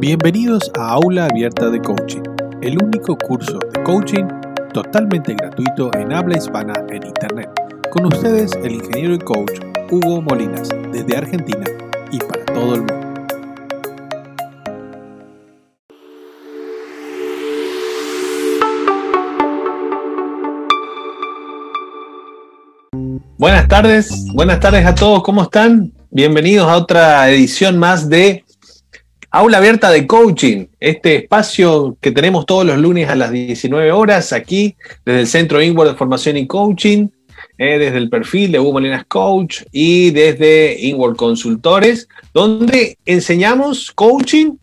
[0.00, 2.22] Bienvenidos a Aula Abierta de Coaching,
[2.62, 4.26] el único curso de coaching
[4.72, 7.50] totalmente gratuito en habla hispana en Internet.
[7.90, 9.58] Con ustedes el ingeniero y coach
[9.90, 11.64] Hugo Molinas, desde Argentina
[12.12, 12.94] y para todo el mundo.
[23.36, 25.92] Buenas tardes, buenas tardes a todos, ¿cómo están?
[26.12, 28.44] Bienvenidos a otra edición más de
[29.30, 34.32] Aula Abierta de Coaching, este espacio que tenemos todos los lunes a las 19 horas
[34.32, 37.08] aquí desde el Centro Inward de Formación y Coaching,
[37.58, 44.56] eh, desde el perfil de Hugo Molinas Coach y desde Inward Consultores, donde enseñamos coaching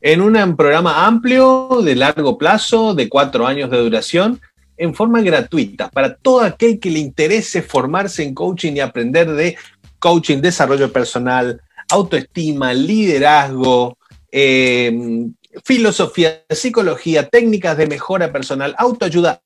[0.00, 4.40] en un programa amplio de largo plazo, de cuatro años de duración,
[4.76, 9.56] en forma gratuita para todo aquel que le interese formarse en coaching y aprender de
[9.98, 13.98] coaching, desarrollo personal, autoestima, liderazgo,
[14.32, 14.92] eh,
[15.64, 19.42] filosofía, psicología, técnicas de mejora personal, autoayuda,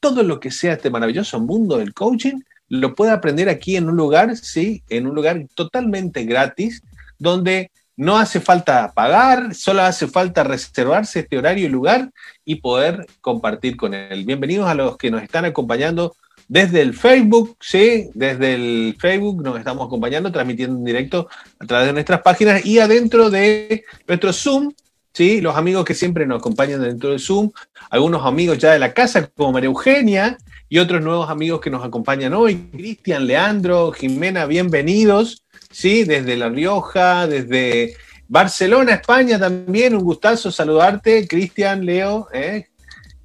[0.00, 3.96] todo lo que sea este maravilloso mundo del coaching, lo puede aprender aquí en un
[3.96, 6.82] lugar, sí, en un lugar totalmente gratis,
[7.18, 12.10] donde no hace falta pagar, solo hace falta reservarse este horario y lugar
[12.44, 14.24] y poder compartir con él.
[14.24, 16.16] Bienvenidos a los que nos están acompañando
[16.48, 21.28] desde el Facebook, sí, desde el Facebook nos estamos acompañando, transmitiendo en directo
[21.58, 24.72] a través de nuestras páginas y adentro de nuestro Zoom,
[25.12, 27.50] sí, los amigos que siempre nos acompañan dentro del Zoom,
[27.90, 31.84] algunos amigos ya de la casa como María Eugenia y otros nuevos amigos que nos
[31.84, 35.44] acompañan hoy, Cristian, Leandro, Jimena, bienvenidos.
[35.74, 36.04] ¿sí?
[36.04, 37.96] Desde La Rioja, desde
[38.28, 42.68] Barcelona, España también, un gustazo saludarte, Cristian, Leo, ¿eh?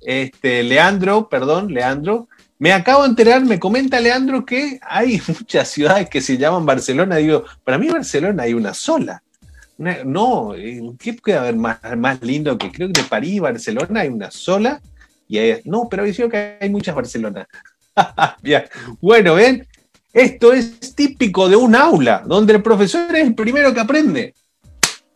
[0.02, 2.28] este, Leandro, perdón, Leandro.
[2.60, 7.16] Me acabo de enterar, me comenta Leandro que hay muchas ciudades que se llaman Barcelona.
[7.16, 9.24] Digo, para mí Barcelona hay una sola.
[9.78, 14.02] no, eh, ¿qué puede haber más, más lindo que creo que de París y Barcelona
[14.02, 14.82] hay una sola?
[15.30, 17.48] Y hay, no, pero dicho que hay muchas Barcelona.
[19.02, 19.68] Bueno, ven,
[20.14, 24.34] esto es típico de un aula, donde el profesor es el primero que aprende.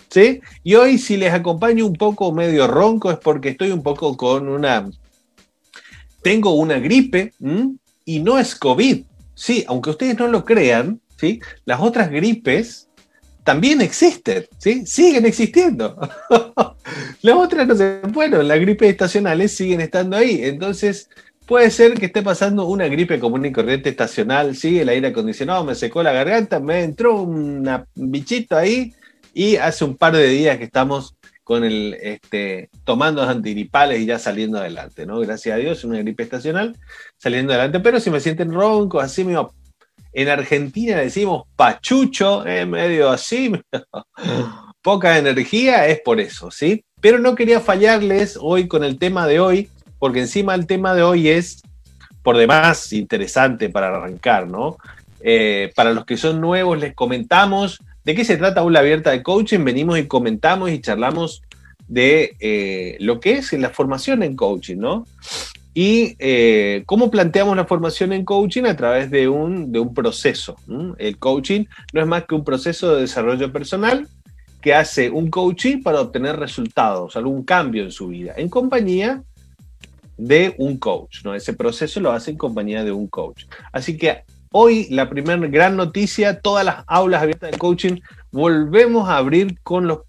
[0.09, 0.41] ¿Sí?
[0.63, 4.47] Y hoy si les acompaño un poco medio ronco es porque estoy un poco con
[4.47, 4.89] una...
[6.23, 7.33] Tengo una gripe
[8.05, 9.03] y no es COVID.
[9.35, 11.39] Sí, aunque ustedes no lo crean, ¿sí?
[11.65, 12.87] Las otras gripes
[13.43, 14.85] también existen, ¿sí?
[14.85, 15.99] Siguen existiendo.
[17.21, 17.99] las otras no se...
[18.09, 20.39] Bueno, las gripes estacionales siguen estando ahí.
[20.43, 21.09] Entonces,
[21.45, 25.65] Puede ser que esté pasando una gripe común y corriente estacional, sí, el aire acondicionado
[25.65, 28.93] me secó la garganta, me entró un bichito ahí
[29.33, 31.12] y hace un par de días que estamos
[31.43, 35.19] con el este, tomando antigripales y ya saliendo adelante, ¿no?
[35.19, 36.77] Gracias a Dios, una gripe estacional,
[37.17, 39.53] saliendo adelante, pero si me sienten roncos, así medio,
[40.13, 43.51] en Argentina decimos pachucho, eh, medio así,
[44.81, 46.85] poca energía, es por eso, ¿sí?
[47.01, 51.03] Pero no quería fallarles hoy con el tema de hoy, porque encima el tema de
[51.03, 51.61] hoy es
[52.21, 54.77] por demás interesante para arrancar, ¿no?
[55.19, 59.23] Eh, para los que son nuevos, les comentamos de qué se trata Aula Abierta de
[59.23, 59.63] Coaching.
[59.63, 61.41] Venimos y comentamos y charlamos
[61.87, 65.05] de eh, lo que es la formación en coaching, ¿no?
[65.73, 70.55] Y eh, cómo planteamos la formación en coaching a través de un, de un proceso.
[70.99, 74.07] El coaching no es más que un proceso de desarrollo personal
[74.61, 79.23] que hace un coaching para obtener resultados, algún cambio en su vida, en compañía
[80.15, 81.33] de un coach, ¿no?
[81.33, 83.45] Ese proceso lo hace en compañía de un coach.
[83.71, 87.99] Así que hoy la primera gran noticia, todas las aulas abiertas de coaching,
[88.31, 90.01] volvemos a abrir con los,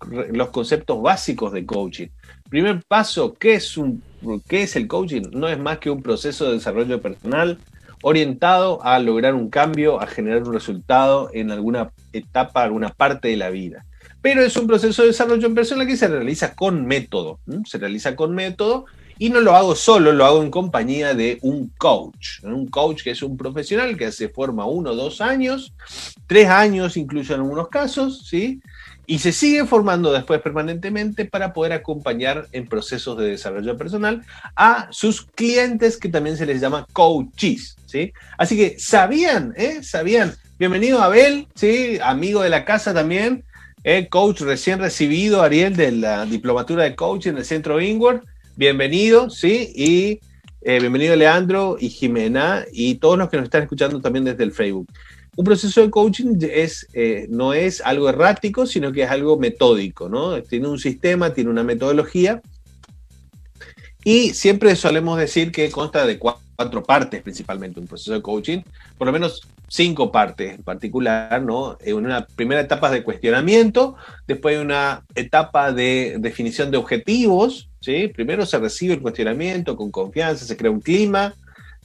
[0.52, 2.08] conceptos básicos de coaching.
[2.48, 4.02] Primer paso, ¿qué es, un,
[4.46, 5.22] ¿qué es el coaching?
[5.32, 7.58] No es más que un proceso de desarrollo personal
[8.02, 13.38] orientado a lograr un cambio, a generar un resultado en alguna etapa, alguna parte de
[13.38, 13.86] la vida.
[14.20, 17.40] Pero es un proceso de desarrollo personal que se realiza con método.
[17.64, 18.84] Se realiza con método
[19.18, 22.42] y no lo hago solo, lo hago en compañía de un coach.
[22.42, 25.72] Un coach que es un profesional que se forma uno, dos años,
[26.26, 28.60] tres años incluso en algunos casos, ¿sí?
[29.06, 34.24] Y se sigue formando después permanentemente para poder acompañar en procesos de desarrollo personal
[34.56, 38.12] a sus clientes que también se les llama coaches, ¿sí?
[38.38, 39.54] Así que, ¿sabían?
[39.56, 39.82] Eh?
[39.82, 40.34] ¿Sabían?
[40.58, 41.98] Bienvenido Abel, ¿sí?
[42.02, 43.44] Amigo de la casa también,
[43.84, 48.22] eh, coach recién recibido, Ariel, de la diplomatura de coach en el centro Inward
[48.56, 49.72] bienvenido, ¿sí?
[49.74, 50.20] Y
[50.60, 54.52] eh, bienvenido Leandro y Jimena y todos los que nos están escuchando también desde el
[54.52, 54.88] Facebook.
[55.36, 60.08] Un proceso de coaching es, eh, no es algo errático, sino que es algo metódico,
[60.08, 60.40] ¿no?
[60.42, 62.40] Tiene un sistema, tiene una metodología
[64.04, 68.60] y siempre solemos decir que consta de cuatro partes principalmente un proceso de coaching,
[68.96, 71.76] por lo menos cinco partes en particular, ¿no?
[71.92, 73.96] Una primera etapa de cuestionamiento,
[74.28, 77.70] después una etapa de definición de objetivos,
[78.14, 81.34] Primero se recibe el cuestionamiento con confianza, se crea un clima,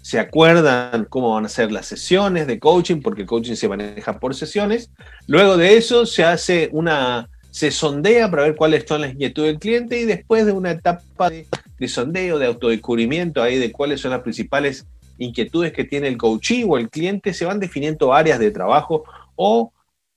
[0.02, 4.20] se acuerdan cómo van a ser las sesiones de coaching, porque el coaching se maneja
[4.20, 4.92] por sesiones.
[5.28, 9.60] Luego de eso se hace una, se sondea para ver cuáles son las inquietudes del
[9.60, 11.48] cliente y después de una etapa de,
[11.78, 14.86] de sondeo, de autodescubrimiento ahí de cuáles son las principales
[15.18, 19.04] inquietudes que tiene el coachee o el cliente, se van definiendo áreas de trabajo
[19.36, 19.72] o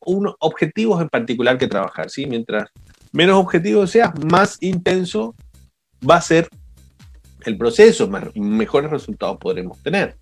[0.05, 2.08] unos objetivos en particular que trabajar.
[2.11, 2.26] ¿sí?
[2.26, 2.70] Mientras
[3.12, 5.35] menos objetivos sea, más intenso
[6.08, 6.49] va a ser
[7.44, 10.16] el proceso, mejores resultados podremos tener.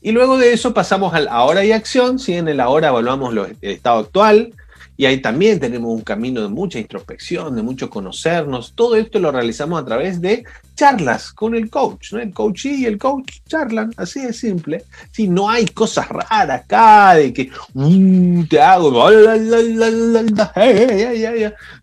[0.00, 3.70] Y luego de eso pasamos al ahora y acción, si en el ahora evaluamos el
[3.70, 4.52] estado actual,
[4.96, 8.74] y ahí también tenemos un camino de mucha introspección, de mucho conocernos.
[8.74, 10.44] Todo esto lo realizamos a través de
[10.76, 12.12] charlas con el coach.
[12.12, 12.20] ¿no?
[12.20, 14.84] El coach y el coach charlan, así de simple.
[15.10, 19.10] Si no hay cosas raras acá, de que mm, te hago,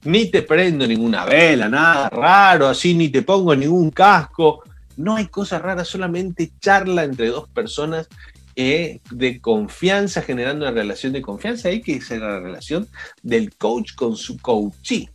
[0.05, 4.63] ni te prendo ninguna vela, nada raro, así, ni te pongo ningún casco.
[4.95, 8.07] No hay cosas raras, solamente charla entre dos personas
[8.56, 12.88] eh, de confianza, generando una relación de confianza, hay que ser la relación
[13.24, 15.09] del coach con su coachee.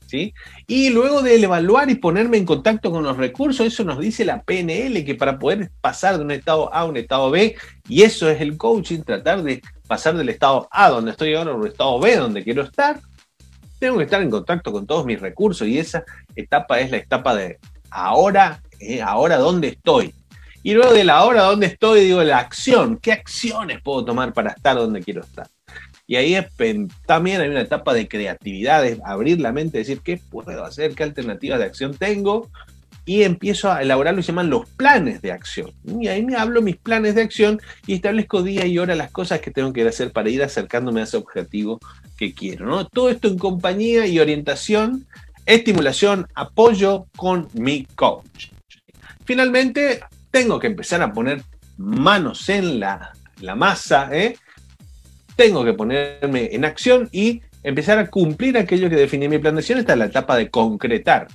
[0.66, 4.42] Y luego de evaluar y ponerme en contacto con los recursos, eso nos dice la
[4.42, 7.56] PNL, que para poder pasar de un estado A a un estado B,
[7.88, 11.68] y eso es el coaching, tratar de pasar del estado A, donde estoy ahora, a
[11.68, 13.00] estado B, donde quiero estar,
[13.78, 16.04] tengo que estar en contacto con todos mis recursos, y esa
[16.34, 17.58] etapa es la etapa de
[17.90, 20.14] ahora, eh, ahora dónde estoy,
[20.66, 22.98] y luego de la hora donde estoy, digo, la acción.
[23.00, 25.46] ¿Qué acciones puedo tomar para estar donde quiero estar?
[26.08, 26.36] Y ahí
[27.06, 31.04] también hay una etapa de creatividad, de abrir la mente, decir qué puedo hacer, qué
[31.04, 32.50] alternativas de acción tengo.
[33.04, 35.70] Y empiezo a elaborar lo que se llaman los planes de acción.
[36.00, 39.38] Y ahí me hablo mis planes de acción y establezco día y hora las cosas
[39.38, 41.78] que tengo que hacer para ir acercándome a ese objetivo
[42.18, 42.66] que quiero.
[42.66, 42.88] ¿no?
[42.88, 45.06] Todo esto en compañía y orientación,
[45.44, 48.48] estimulación, apoyo con mi coach.
[49.24, 50.00] Finalmente,
[50.36, 51.42] tengo que empezar a poner
[51.78, 53.14] manos en la,
[53.56, 54.36] masa, ¿eh?
[55.34, 59.60] tengo que ponerme en acción y empezar a cumplir aquello que definí mi plan de
[59.60, 61.28] acción, esta es la etapa de concretar.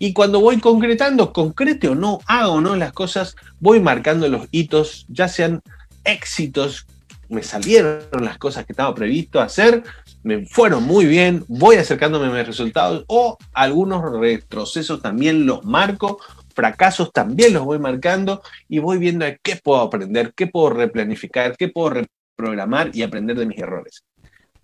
[0.00, 4.48] Y cuando voy concretando, concrete o no, hago o no las cosas, voy marcando los
[4.50, 5.62] hitos, ya sean
[6.02, 6.88] éxitos,
[7.28, 9.84] me salieron las cosas que estaba previsto hacer,
[10.24, 16.18] me fueron muy bien, voy acercándome a mis resultados o algunos retrocesos también los marco
[16.54, 21.68] fracasos también los voy marcando y voy viendo qué puedo aprender, qué puedo replanificar, qué
[21.68, 22.04] puedo
[22.36, 24.04] reprogramar y aprender de mis errores.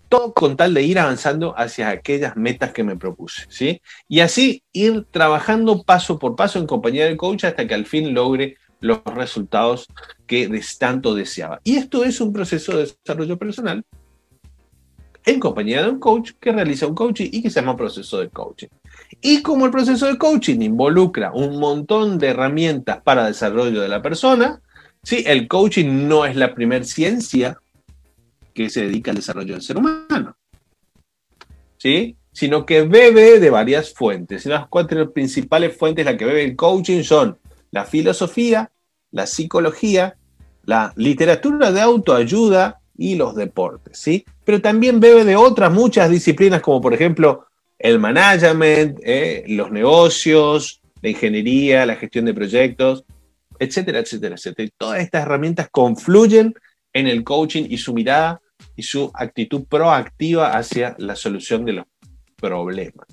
[0.09, 3.81] Todo con tal de ir avanzando hacia aquellas metas que me propuse, ¿sí?
[4.09, 8.13] Y así ir trabajando paso por paso en compañía del coach hasta que al fin
[8.13, 9.87] logre los resultados
[10.27, 10.49] que
[10.79, 11.61] tanto deseaba.
[11.63, 13.85] Y esto es un proceso de desarrollo personal
[15.25, 18.31] en compañía de un coach que realiza un coaching y que se llama proceso de
[18.31, 18.69] coaching.
[19.21, 24.03] Y como el proceso de coaching involucra un montón de herramientas para desarrollo de la
[24.03, 24.61] persona,
[25.03, 25.25] ¿sí?
[25.27, 27.59] el coaching no es la primer ciencia
[28.55, 30.37] que se dedica al desarrollo del ser humano,
[31.77, 32.17] ¿sí?
[32.33, 34.47] sino que bebe de varias fuentes.
[34.47, 37.39] Las cuatro principales fuentes las que bebe el coaching son
[37.71, 38.71] la filosofía,
[39.11, 40.17] la psicología,
[40.65, 44.25] la literatura de autoayuda y los deportes, ¿sí?
[44.45, 47.47] Pero también bebe de otras muchas disciplinas como por ejemplo
[47.81, 53.05] el management, eh, los negocios, la ingeniería, la gestión de proyectos,
[53.59, 54.67] etcétera, etcétera, etcétera.
[54.67, 56.55] Y todas estas herramientas confluyen
[56.93, 58.41] en el coaching y su mirada
[58.77, 61.87] y su actitud proactiva hacia la solución de los
[62.37, 63.07] problemas.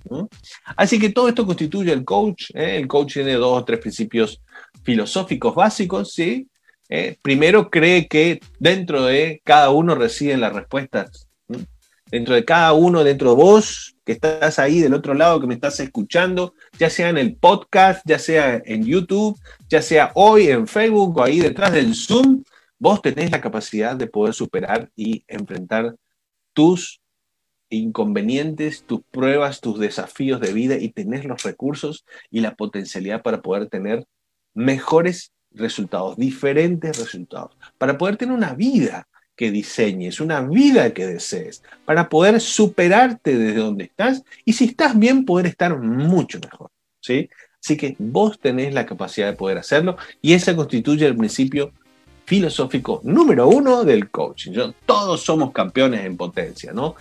[0.76, 2.52] Así que todo esto constituye el coach.
[2.54, 2.76] ¿eh?
[2.78, 4.42] El coach tiene dos o tres principios
[4.84, 6.14] filosóficos básicos.
[6.14, 6.48] ¿sí?
[6.90, 11.28] Eh, primero, cree que dentro de cada uno residen las respuestas
[12.12, 15.54] dentro de cada uno, dentro de vos, que estás ahí del otro lado, que me
[15.56, 19.38] estás escuchando, ya sea en el podcast, ya sea en YouTube,
[19.68, 22.42] ya sea hoy en Facebook o ahí detrás del Zoom,
[22.80, 25.94] vos tenés la capacidad de poder superar y enfrentar
[26.54, 27.02] tus
[27.70, 33.42] inconvenientes, tus pruebas, tus desafíos de vida y tenés los recursos y la potencialidad para
[33.42, 34.06] poder tener
[34.54, 39.06] mejores resultados, diferentes resultados, para poder tener una vida
[39.38, 44.98] que diseñes, una vida que desees, para poder superarte desde donde estás y si estás
[44.98, 46.72] bien, poder estar mucho mejor.
[47.00, 47.30] ¿sí?
[47.64, 51.72] Así que vos tenés la capacidad de poder hacerlo y ese constituye el principio
[52.26, 54.52] filosófico número uno del coaching.
[54.86, 56.96] Todos somos campeones en potencia, ¿no?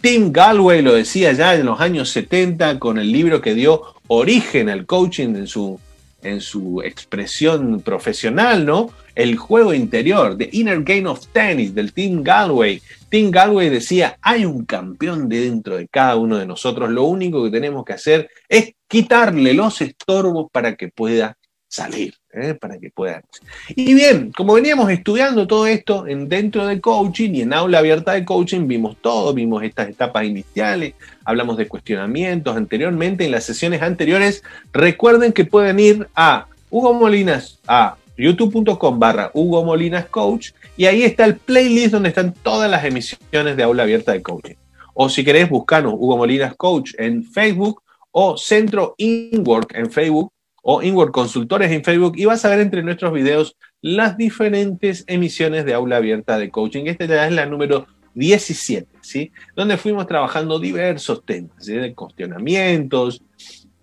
[0.00, 4.68] Tim Galway lo decía ya en los años 70 con el libro que dio origen
[4.68, 5.80] al coaching en su,
[6.22, 8.90] en su expresión profesional, ¿no?
[9.14, 12.80] El juego interior, The Inner Game of Tennis, del Team Galway.
[13.08, 17.50] Team Galway decía, hay un campeón dentro de cada uno de nosotros, lo único que
[17.50, 21.36] tenemos que hacer es quitarle los estorbos para que pueda
[21.72, 22.52] salir, ¿eh?
[22.52, 23.22] para que pueda.
[23.70, 28.12] Y bien, como veníamos estudiando todo esto en, dentro de coaching y en aula abierta
[28.12, 30.92] de coaching, vimos todo, vimos estas etapas iniciales,
[31.24, 37.58] hablamos de cuestionamientos anteriormente, en las sesiones anteriores, recuerden que pueden ir a Hugo Molinas,
[37.66, 42.84] a youtube.com barra Hugo Molinas Coach, y ahí está el playlist donde están todas las
[42.84, 44.56] emisiones de aula abierta de coaching.
[44.94, 50.82] O si querés, buscarnos Hugo Molinas Coach en Facebook o Centro InWork en Facebook o
[50.82, 55.74] Inward Consultores en Facebook y vas a ver entre nuestros videos las diferentes emisiones de
[55.74, 56.84] aula abierta de coaching.
[56.86, 59.32] Esta ya es la número 17, ¿sí?
[59.56, 63.22] Donde fuimos trabajando diversos temas, de cuestionamientos,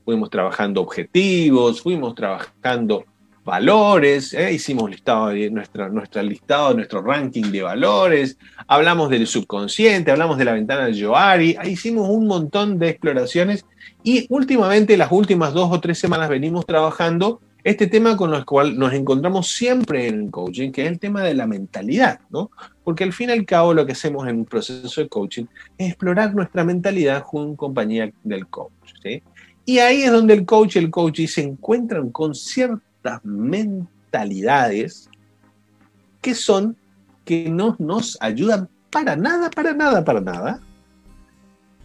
[0.05, 3.03] fuimos trabajando objetivos, fuimos trabajando
[3.49, 4.53] valores, ¿eh?
[4.53, 8.37] hicimos listado nuestra, nuestra listado, nuestro ranking de valores,
[8.67, 13.65] hablamos del subconsciente, hablamos de la ventana de Joari, hicimos un montón de exploraciones
[14.03, 18.77] y últimamente, las últimas dos o tres semanas venimos trabajando este tema con el cual
[18.77, 22.51] nos encontramos siempre en coaching, que es el tema de la mentalidad, ¿no?
[22.83, 25.45] Porque al fin y al cabo lo que hacemos en un proceso de coaching
[25.77, 29.23] es explorar nuestra mentalidad junto compañía del coach, ¿sí?
[29.65, 32.33] Y ahí es donde el coach y el coach se encuentran con
[33.23, 35.09] mentalidades
[36.21, 36.75] que son
[37.25, 40.59] que no nos ayudan para nada, para nada, para nada,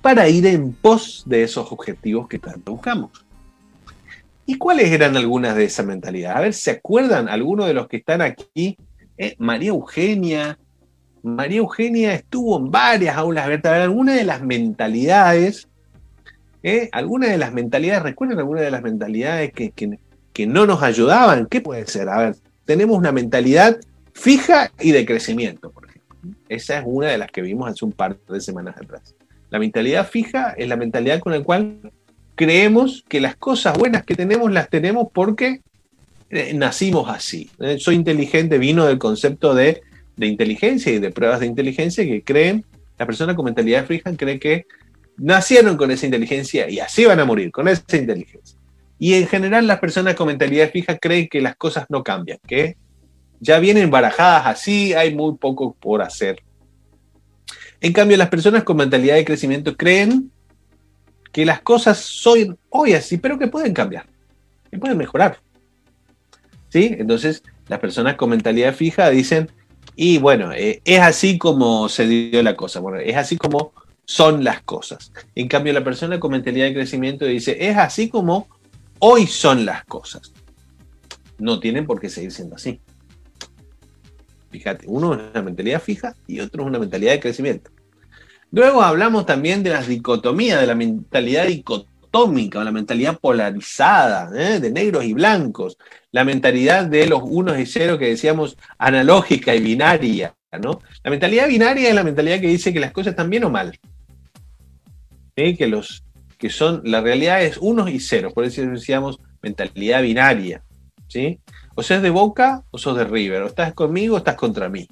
[0.00, 3.24] para ir en pos de esos objetivos que tanto buscamos.
[4.46, 6.36] ¿Y cuáles eran algunas de esas mentalidades?
[6.36, 8.76] A ver, ¿se acuerdan algunos de los que están aquí?
[9.16, 10.58] Eh, María Eugenia.
[11.22, 13.72] María Eugenia estuvo en varias aulas abiertas.
[13.80, 15.68] Algunas de las mentalidades,
[16.62, 19.98] eh, algunas de las mentalidades, ¿recuerdan algunas de las mentalidades que, que,
[20.34, 21.46] que no nos ayudaban.
[21.46, 22.10] ¿Qué puede ser?
[22.10, 22.36] A ver,
[22.66, 23.78] tenemos una mentalidad
[24.12, 26.38] fija y de crecimiento, por ejemplo.
[26.50, 29.14] Esa es una de las que vimos hace un par de semanas atrás.
[29.48, 31.78] La mentalidad fija es la mentalidad con la cual
[32.34, 35.60] creemos que las cosas buenas que tenemos las tenemos porque
[36.30, 37.48] eh, nacimos así.
[37.60, 39.82] Eh, soy inteligente, vino del concepto de,
[40.16, 42.64] de, inteligencia y de pruebas de inteligencia que creen,
[42.98, 44.66] la persona con mentalidad fija cree que
[45.16, 48.53] nacieron con esa inteligencia y así van a morir, con esa inteligencia.
[48.98, 52.76] Y en general las personas con mentalidad fija creen que las cosas no cambian, que
[53.40, 56.42] ya vienen barajadas así, hay muy poco por hacer.
[57.80, 60.30] En cambio, las personas con mentalidad de crecimiento creen
[61.32, 64.06] que las cosas son hoy así, pero que pueden cambiar,
[64.70, 65.40] que pueden mejorar.
[66.70, 66.96] ¿Sí?
[66.98, 69.50] Entonces, las personas con mentalidad fija dicen,
[69.96, 73.72] y bueno, eh, es así como se dio la cosa, bueno, es así como
[74.06, 75.12] son las cosas.
[75.34, 78.48] En cambio, la persona con mentalidad de crecimiento dice, es así como
[79.06, 80.32] hoy son las cosas.
[81.38, 82.80] No tienen por qué seguir siendo así.
[84.50, 87.70] Fíjate, uno es una mentalidad fija y otro es una mentalidad de crecimiento.
[88.50, 94.58] Luego hablamos también de las dicotomías, de la mentalidad dicotómica o la mentalidad polarizada, ¿eh?
[94.58, 95.76] de negros y blancos,
[96.10, 100.34] la mentalidad de los unos y ceros que decíamos analógica y binaria.
[100.62, 100.80] ¿no?
[101.02, 103.78] La mentalidad binaria es la mentalidad que dice que las cosas están bien o mal.
[105.34, 106.04] Que los
[106.38, 110.62] que son, la realidad es unos y ceros, por eso decíamos mentalidad binaria,
[111.08, 111.40] ¿sí?
[111.74, 114.88] O sos de Boca o sos de River, o estás conmigo o estás contra mí,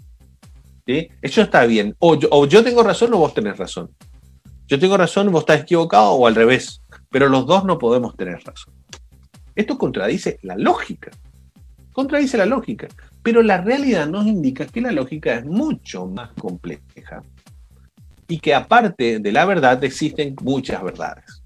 [0.87, 1.09] ¿sí?
[1.21, 3.91] Eso está bien, o yo, tengo razón o vos tenés razón.
[4.67, 8.43] Yo tengo razón, vos estás equivocado o al revés, pero los dos no podemos tener
[8.45, 8.75] razón.
[9.55, 11.11] Esto contradice la lógica,
[11.93, 12.89] contradice la lógica,
[13.23, 17.23] pero la realidad nos indica que la lógica es mucho más compleja
[18.33, 21.43] y que aparte de la verdad existen muchas verdades.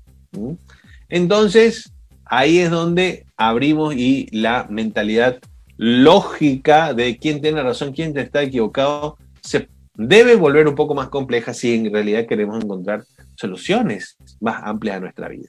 [1.08, 1.92] Entonces,
[2.24, 5.40] ahí es donde abrimos y la mentalidad
[5.76, 11.52] lógica de quién tiene razón, quién está equivocado, se debe volver un poco más compleja
[11.54, 13.02] si en realidad queremos encontrar
[13.34, 15.48] soluciones más amplias a nuestra vida.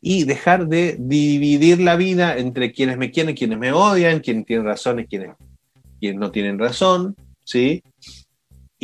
[0.00, 4.66] Y dejar de dividir la vida entre quienes me quieren, quienes me odian, quienes tienen
[4.66, 5.36] razón y quienes,
[6.00, 7.84] quienes no tienen razón, ¿sí?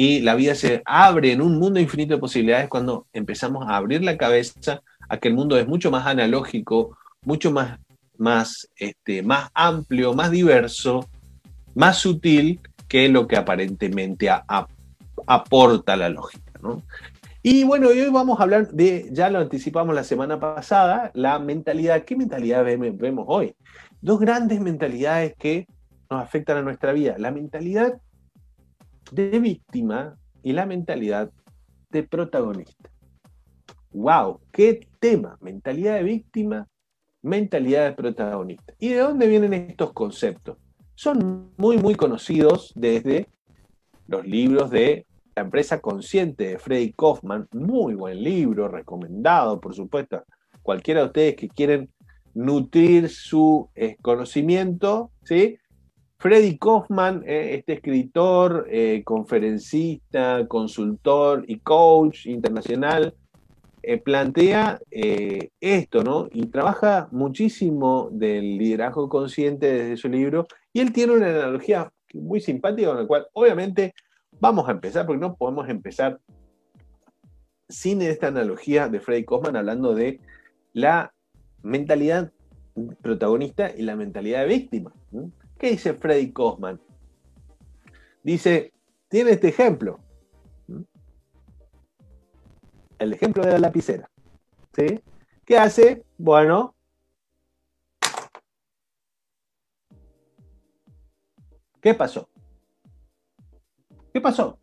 [0.01, 4.05] Y la vida se abre en un mundo infinito de posibilidades cuando empezamos a abrir
[4.05, 7.81] la cabeza a que el mundo es mucho más analógico, mucho más,
[8.17, 11.09] más, este, más amplio, más diverso,
[11.75, 14.31] más sutil que lo que aparentemente
[15.27, 16.61] aporta la lógica.
[17.43, 22.05] Y bueno, hoy vamos a hablar de, ya lo anticipamos la semana pasada, la mentalidad.
[22.05, 23.53] ¿Qué mentalidad vemos hoy?
[24.01, 25.67] Dos grandes mentalidades que
[26.09, 27.17] nos afectan a nuestra vida.
[27.19, 28.01] La mentalidad
[29.11, 31.31] de víctima y la mentalidad
[31.91, 32.91] de protagonista.
[33.91, 34.41] ¡Wow!
[34.53, 35.37] ¡Qué tema!
[35.41, 36.69] Mentalidad de víctima,
[37.23, 38.75] mentalidad de protagonista.
[38.79, 40.59] ¿Y de dónde vienen estos conceptos?
[40.99, 43.29] son muy, muy conocidos desde
[44.09, 50.25] los libros de La empresa consciente de Freddy Kaufman, muy buen libro, recomendado, por supuesto,
[50.61, 51.89] cualquiera de ustedes que quieren
[52.35, 55.59] nutrir su eh, conocimiento, ¿sí?
[56.21, 63.15] Freddy Kaufman, eh, este escritor, eh, conferencista, consultor y coach internacional,
[64.05, 66.29] plantea esto, ¿no?
[66.31, 72.41] Y trabaja muchísimo del liderazgo consciente desde su libro, y él tiene una analogía muy
[72.41, 73.95] simpática con la cual obviamente
[74.41, 76.21] vamos a empezar, porque no podemos empezar
[77.69, 80.21] sin esta analogía de Freddy Kaufman hablando de
[80.75, 81.15] la
[81.63, 82.31] mentalidad
[83.01, 84.93] protagonista y la mentalidad de víctima.
[85.59, 86.81] ¿Qué dice Freddy Kaufman?
[88.23, 88.73] Dice,
[89.09, 89.99] tiene este ejemplo.
[92.99, 94.09] El ejemplo de la lapicera.
[94.75, 95.03] ¿sí?
[95.45, 96.05] ¿Qué hace?
[96.17, 96.75] Bueno,
[101.81, 102.29] ¿qué pasó?
[104.13, 104.59] ¿Qué pasó?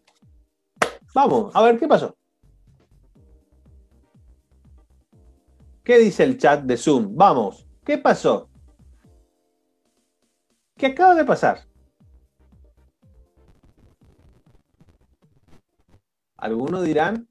[1.13, 2.15] Vamos, a ver, ¿qué pasó?
[5.83, 7.15] ¿Qué dice el chat de Zoom?
[7.15, 8.49] Vamos, ¿qué pasó?
[10.77, 11.59] ¿Qué acaba de pasar?
[16.35, 17.29] Algunos dirán,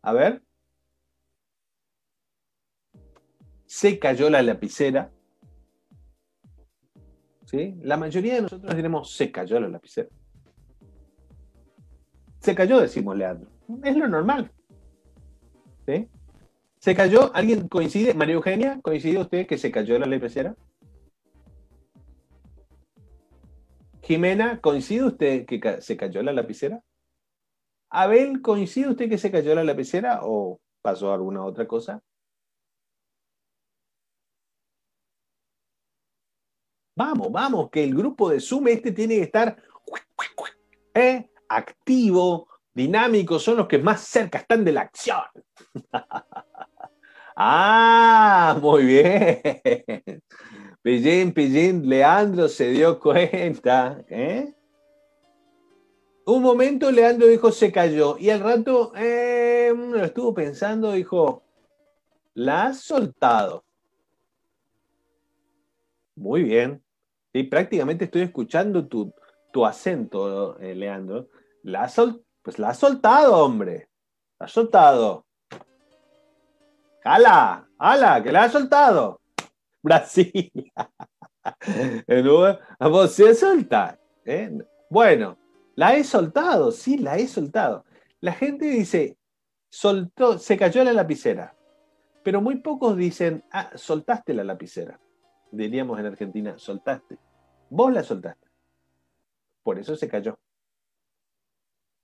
[0.00, 0.42] a ver,
[3.66, 5.10] se cayó la lapicera.
[7.44, 7.74] ¿Sí?
[7.82, 10.08] La mayoría de nosotros diremos, se cayó la lapicera.
[12.40, 13.50] Se cayó, decimos Leandro.
[13.84, 14.50] Es lo normal.
[15.86, 16.08] ¿Sí?
[16.78, 17.30] ¿Se cayó?
[17.34, 18.14] ¿Alguien coincide?
[18.14, 20.56] María Eugenia, ¿coincide usted que se cayó la lapicera?
[24.02, 26.82] Jimena, ¿coincide usted que se cayó la lapicera?
[27.90, 32.02] Abel, ¿coincide usted que se cayó la lapicera o pasó alguna otra cosa?
[36.96, 39.62] Vamos, vamos, que el grupo de Zoom este tiene que estar
[40.94, 41.30] ¿eh?
[41.48, 45.22] activo, dinámico, son los que más cerca están de la acción.
[47.34, 50.22] Ah, muy bien.
[50.82, 54.04] Pillín, Pillín, Leandro se dio cuenta.
[54.08, 54.52] ¿eh?
[56.26, 61.44] Un momento Leandro dijo se cayó y al rato eh, lo estuvo pensando, dijo,
[62.34, 63.64] la has soltado.
[66.16, 66.82] Muy bien.
[67.32, 69.14] Y prácticamente estoy escuchando tu,
[69.52, 71.28] tu acento, eh, Leandro.
[71.62, 73.88] La sol pues la has soltado, hombre.
[74.40, 75.24] La has soltado.
[77.04, 77.68] ¡Hala!
[77.78, 78.22] ¡Hala!
[78.22, 79.21] ¡Que la ha soltado!
[79.84, 80.72] Brasil.
[82.78, 84.00] Vos se soltar.
[84.24, 84.58] ¿eh?
[84.88, 85.38] Bueno,
[85.74, 87.84] la he soltado, sí, la he soltado.
[88.20, 89.18] La gente dice,
[89.68, 91.56] soltó, se cayó la lapicera.
[92.22, 95.00] Pero muy pocos dicen, ah, soltaste la lapicera.
[95.50, 97.18] Diríamos en Argentina, soltaste.
[97.68, 98.48] Vos la soltaste.
[99.64, 100.38] Por eso se cayó.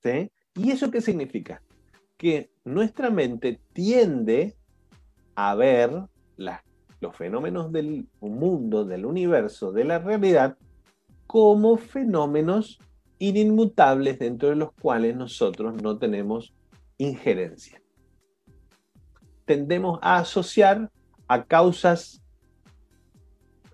[0.03, 0.31] ¿Sí?
[0.55, 1.63] ¿Y eso qué significa?
[2.17, 4.57] Que nuestra mente tiende
[5.37, 6.09] a ver
[7.01, 10.57] los fenómenos del mundo, del universo, de la realidad,
[11.27, 12.81] como fenómenos
[13.19, 16.55] inmutables dentro de los cuales nosotros no tenemos
[16.97, 17.81] injerencia.
[19.45, 20.91] Tendemos a asociar
[21.27, 22.23] a causas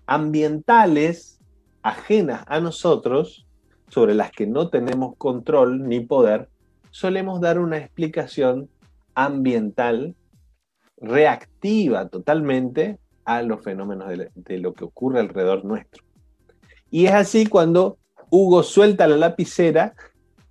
[0.05, 1.39] ambientales
[1.81, 3.45] ajenas a nosotros,
[3.89, 6.49] sobre las que no tenemos control ni poder,
[6.89, 8.69] solemos dar una explicación
[9.13, 10.15] ambiental
[10.97, 16.03] reactiva totalmente a los fenómenos de, lo que ocurre alrededor nuestro.
[16.89, 17.97] Y es así cuando
[18.29, 19.95] Hugo suelta la lapicera,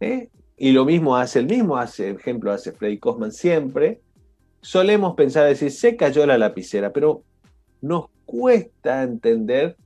[0.01, 0.29] ¿eh?
[0.57, 4.01] y lo mismo hace el mismo, hace, ejemplo, hace Freddy Cosman siempre,
[4.61, 7.23] solemos pensar, decir, se cayó la lapicera, pero
[7.81, 9.77] nos cuesta entender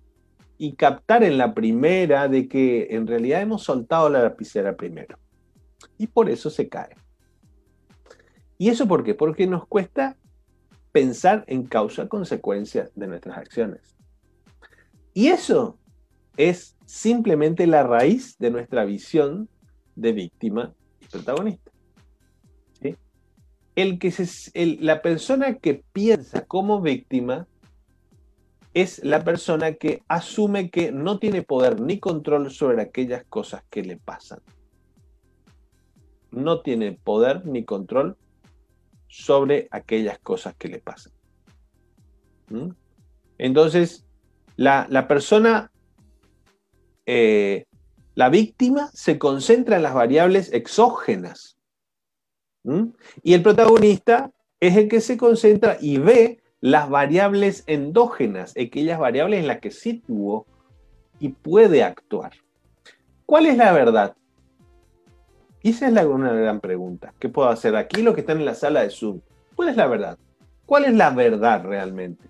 [0.57, 5.18] y captar en la primera de que en realidad hemos soltado la lapicera primero.
[5.98, 6.96] Y por eso se cae.
[8.57, 9.14] ¿Y eso por qué?
[9.14, 10.16] Porque nos cuesta
[10.92, 13.96] pensar en causa-consecuencia de nuestras acciones.
[15.14, 15.79] Y eso
[16.37, 19.48] es simplemente la raíz de nuestra visión
[19.96, 21.72] de víctima y protagonista.
[23.74, 24.12] El que
[24.81, 27.46] la persona que piensa como víctima
[28.74, 33.83] es la persona que asume que no tiene poder ni control sobre aquellas cosas que
[33.83, 34.40] le pasan.
[36.33, 38.16] No tiene poder ni control
[39.09, 41.12] sobre aquellas cosas que le pasan.
[42.49, 42.71] ¿Mm?
[43.38, 44.05] Entonces,
[44.57, 45.71] la, persona,
[47.07, 47.66] eh,
[48.14, 51.59] la víctima se concentra en las variables exógenas.
[52.64, 52.88] ¿Mm?
[53.23, 59.40] Y el protagonista es el que se concentra y ve las variables endógenas, aquellas variables
[59.40, 60.03] en las que sí
[61.21, 62.33] y puede actuar.
[63.27, 64.16] ¿Cuál es la verdad?
[65.70, 67.14] Esa es una gran pregunta.
[67.18, 69.20] ¿Qué puedo hacer aquí, los que están en la sala de Zoom?
[69.54, 70.18] ¿Cuál es la verdad?
[70.66, 72.28] ¿Cuál es la verdad realmente?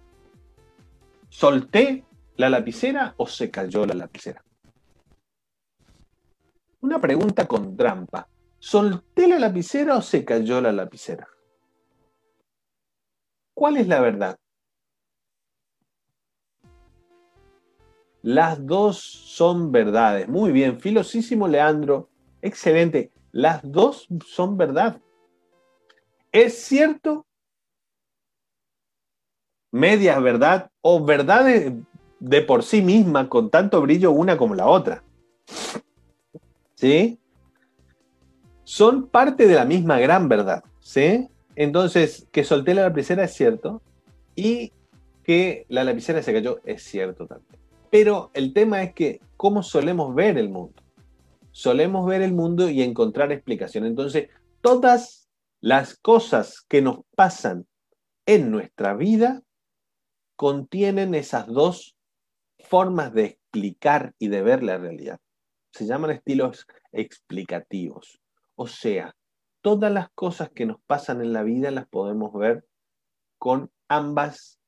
[1.29, 2.05] ¿Solté
[2.37, 4.42] la lapicera o se cayó la lapicera?
[6.81, 8.29] Una pregunta con trampa.
[8.59, 11.29] ¿Solté la lapicera o se cayó la lapicera?
[13.55, 14.38] ¿Cuál es la verdad?
[18.22, 20.29] Las dos son verdades.
[20.29, 22.09] Muy bien, filosísimo Leandro.
[22.40, 23.11] Excelente.
[23.33, 25.01] Las dos son verdad.
[26.33, 27.27] ¿Es cierto?
[29.71, 31.73] Media verdad o verdades
[32.21, 35.05] de por sí misma con tanto brillo una como la otra.
[36.75, 37.19] ¿Sí?
[38.64, 40.64] Son parte de la misma gran verdad.
[40.81, 41.29] ¿Sí?
[41.55, 43.83] Entonces, que solté la lapicera es cierto
[44.35, 44.73] y
[45.25, 47.61] que la lapicera se cayó es cierto también.
[47.91, 50.83] Pero el tema es que, ¿cómo solemos ver el mundo?
[51.59, 53.85] Solemos ver el mundo y encontrar explicación.
[53.85, 54.29] Entonces,
[54.61, 55.29] todas
[55.61, 57.66] las cosas que nos pasan
[58.27, 59.42] en nuestra vida
[60.37, 61.97] contienen esas dos
[62.61, 65.18] formas de explicar y de ver la realidad.
[65.73, 68.21] Se llaman estilos explicativos.
[68.55, 69.16] O sea,
[69.61, 72.64] todas las cosas que nos pasan en la vida las podemos ver
[73.37, 74.61] con ambas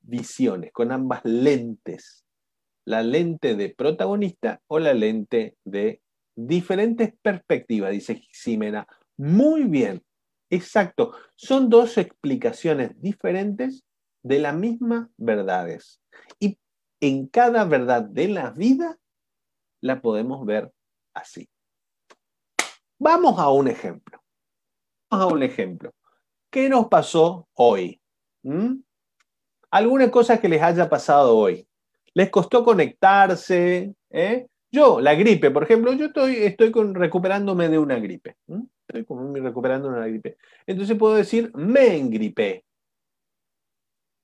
[0.00, 2.24] visiones, con ambas lentes.
[2.88, 6.00] La lente de protagonista o la lente de
[6.34, 8.88] diferentes perspectivas, dice Ximena.
[9.18, 10.02] Muy bien,
[10.48, 11.12] exacto.
[11.34, 13.84] Son dos explicaciones diferentes
[14.22, 16.00] de las mismas verdades.
[16.40, 16.58] Y
[17.00, 18.98] en cada verdad de la vida
[19.82, 20.72] la podemos ver
[21.12, 21.46] así.
[22.98, 24.18] Vamos a un ejemplo.
[25.10, 25.92] Vamos a un ejemplo.
[26.50, 28.00] ¿Qué nos pasó hoy?
[28.44, 28.76] ¿Mm?
[29.72, 31.67] Algunas cosas que les haya pasado hoy.
[32.14, 33.94] ¿Les costó conectarse?
[34.10, 34.46] ¿Eh?
[34.70, 38.36] Yo, la gripe, por ejemplo, yo estoy, estoy recuperándome de una gripe.
[38.86, 40.36] Estoy como recuperando una gripe.
[40.66, 42.64] Entonces puedo decir, me engripé.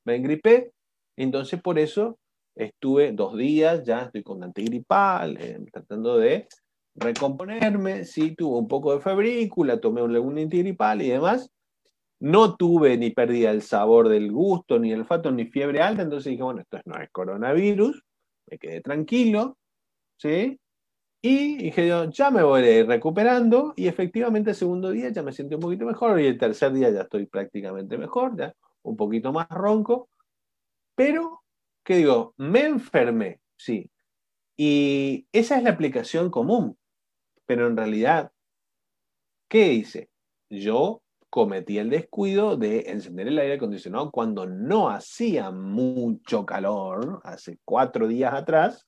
[0.05, 0.73] Me engripé.
[1.17, 2.19] Entonces por eso
[2.55, 6.47] estuve dos días, ya estoy con antigripal, eh, tratando de
[6.95, 11.51] recomponerme, sí tuve un poco de febrícula, tomé un antigripal y demás.
[12.25, 16.31] No tuve ni pérdida del sabor del gusto, ni el olfato, ni fiebre alta, entonces
[16.31, 18.03] dije, bueno, esto no es coronavirus,
[18.47, 19.59] me quedé tranquilo,
[20.17, 20.59] ¿sí?
[21.21, 25.63] Y dije, ya me voy recuperando y efectivamente el segundo día ya me siento un
[25.63, 30.09] poquito mejor y el tercer día ya estoy prácticamente mejor, ya un poquito más ronco,
[30.95, 31.43] pero,
[31.85, 32.33] ¿qué digo?
[32.39, 33.91] Me enfermé, sí.
[34.57, 36.79] Y esa es la aplicación común.
[37.45, 38.33] Pero en realidad,
[39.47, 40.09] ¿qué hice?
[40.49, 41.03] Yo
[41.35, 48.07] cometí el descuido de encender el aire acondicionado cuando no hacía mucho calor, hace cuatro
[48.07, 48.87] días atrás,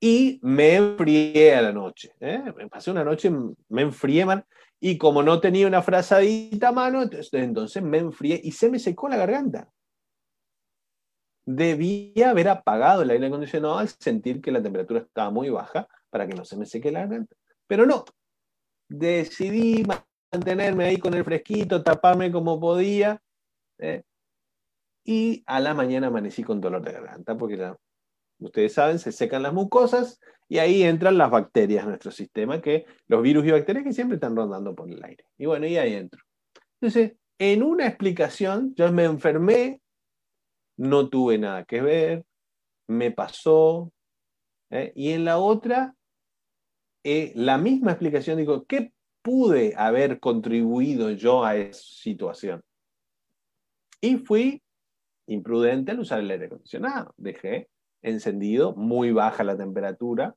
[0.00, 2.12] y me enfrié a la noche.
[2.20, 2.44] ¿eh?
[2.56, 3.28] Me pasé una noche,
[3.70, 4.44] me enfrié, man,
[4.78, 8.78] y como no tenía una frazadita a mano, entonces, entonces me enfrié y se me
[8.78, 9.68] secó la garganta.
[11.44, 16.24] Debía haber apagado el aire acondicionado al sentir que la temperatura estaba muy baja para
[16.24, 17.34] que no se me seque la garganta.
[17.66, 18.04] Pero no,
[18.88, 19.82] decidí
[20.32, 23.20] mantenerme ahí con el fresquito, taparme como podía.
[23.78, 24.02] ¿eh?
[25.04, 27.76] Y a la mañana amanecí con dolor de garganta, porque ya,
[28.38, 32.86] ustedes saben, se secan las mucosas y ahí entran las bacterias en nuestro sistema, que
[33.08, 35.24] los virus y bacterias que siempre están rondando por el aire.
[35.36, 36.22] Y bueno, y ahí entro.
[36.80, 39.80] Entonces, en una explicación, yo me enfermé,
[40.76, 42.24] no tuve nada que ver,
[42.88, 43.92] me pasó,
[44.70, 44.92] ¿eh?
[44.94, 45.94] y en la otra,
[47.04, 52.62] eh, la misma explicación, digo, ¿qué pude haber contribuido yo a esa situación?
[54.00, 54.62] Y fui
[55.26, 57.14] imprudente al usar el aire acondicionado.
[57.16, 57.68] Dejé
[58.02, 60.34] encendido, muy baja la temperatura,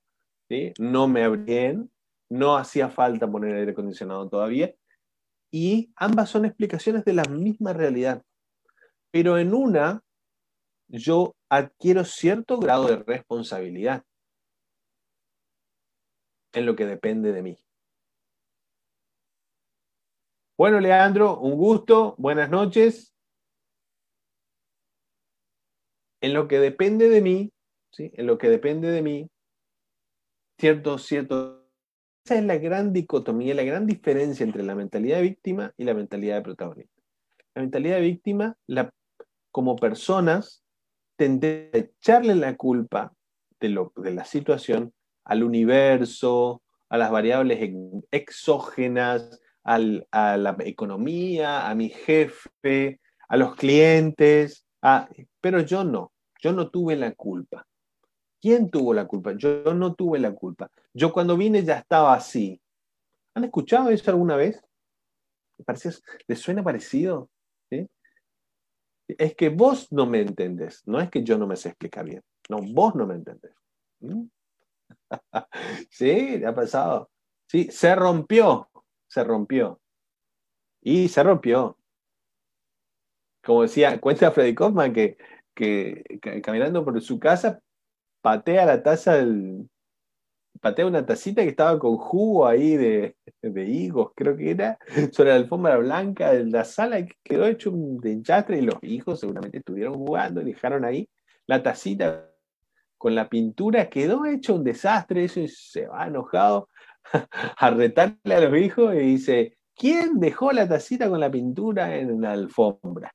[0.80, 1.90] no me abrí,
[2.30, 4.74] no hacía falta poner el aire acondicionado todavía.
[5.52, 8.24] Y ambas son explicaciones de la misma realidad.
[9.12, 10.04] Pero en una,
[10.88, 14.04] yo adquiero cierto grado de responsabilidad
[16.54, 17.65] en lo que depende de mí.
[20.58, 23.14] Bueno, Leandro, un gusto, buenas noches.
[26.22, 27.52] En lo que depende de mí,
[27.92, 28.10] ¿sí?
[28.14, 29.30] en lo que depende de mí,
[30.58, 31.68] cierto, cierto.
[32.26, 35.94] Esa es la gran dicotomía, la gran diferencia entre la mentalidad de víctima y la
[35.94, 37.02] mentalidad de protagonista.
[37.54, 38.90] La mentalidad de víctima, la,
[39.52, 40.64] como personas,
[41.18, 43.14] tendemos a echarle la culpa
[43.60, 44.94] de, lo, de la situación
[45.26, 47.60] al universo, a las variables
[48.12, 54.66] exógenas, a la economía, a mi jefe, a los clientes,
[55.42, 57.66] pero yo no, yo no tuve la culpa.
[58.40, 59.34] ¿Quién tuvo la culpa?
[59.36, 60.70] Yo no tuve la culpa.
[60.94, 62.62] Yo cuando vine ya estaba así.
[63.34, 64.64] ¿Han escuchado eso alguna vez?
[66.28, 67.30] ¿Les suena parecido?
[69.08, 72.24] Es que vos no me entendés, no es que yo no me sé explicar bien.
[72.50, 73.54] No, vos no me entendés.
[74.00, 74.24] ¿Mm?
[75.90, 77.10] sí, ya ha pasado.
[77.48, 78.68] Sí, se rompió,
[79.08, 79.80] se rompió.
[80.82, 81.78] Y se rompió.
[83.44, 85.18] Como decía, cuenta Freddy Kaufman que,
[85.54, 86.04] que,
[86.44, 87.60] caminando por su casa
[88.22, 89.70] patea la taza del,
[90.60, 94.80] patea una tacita que estaba con jugo ahí de, higos, creo que era,
[95.12, 99.20] sobre la alfombra blanca de la sala y quedó hecho un enchastre y los hijos
[99.20, 101.08] seguramente estuvieron jugando y dejaron ahí
[101.46, 102.32] la tacita
[102.98, 106.70] con la pintura, quedó hecho un desastre, eso se va enojado
[107.58, 112.22] a retarle a los hijos y dice, ¿quién dejó la tacita con la pintura en
[112.22, 113.14] la alfombra?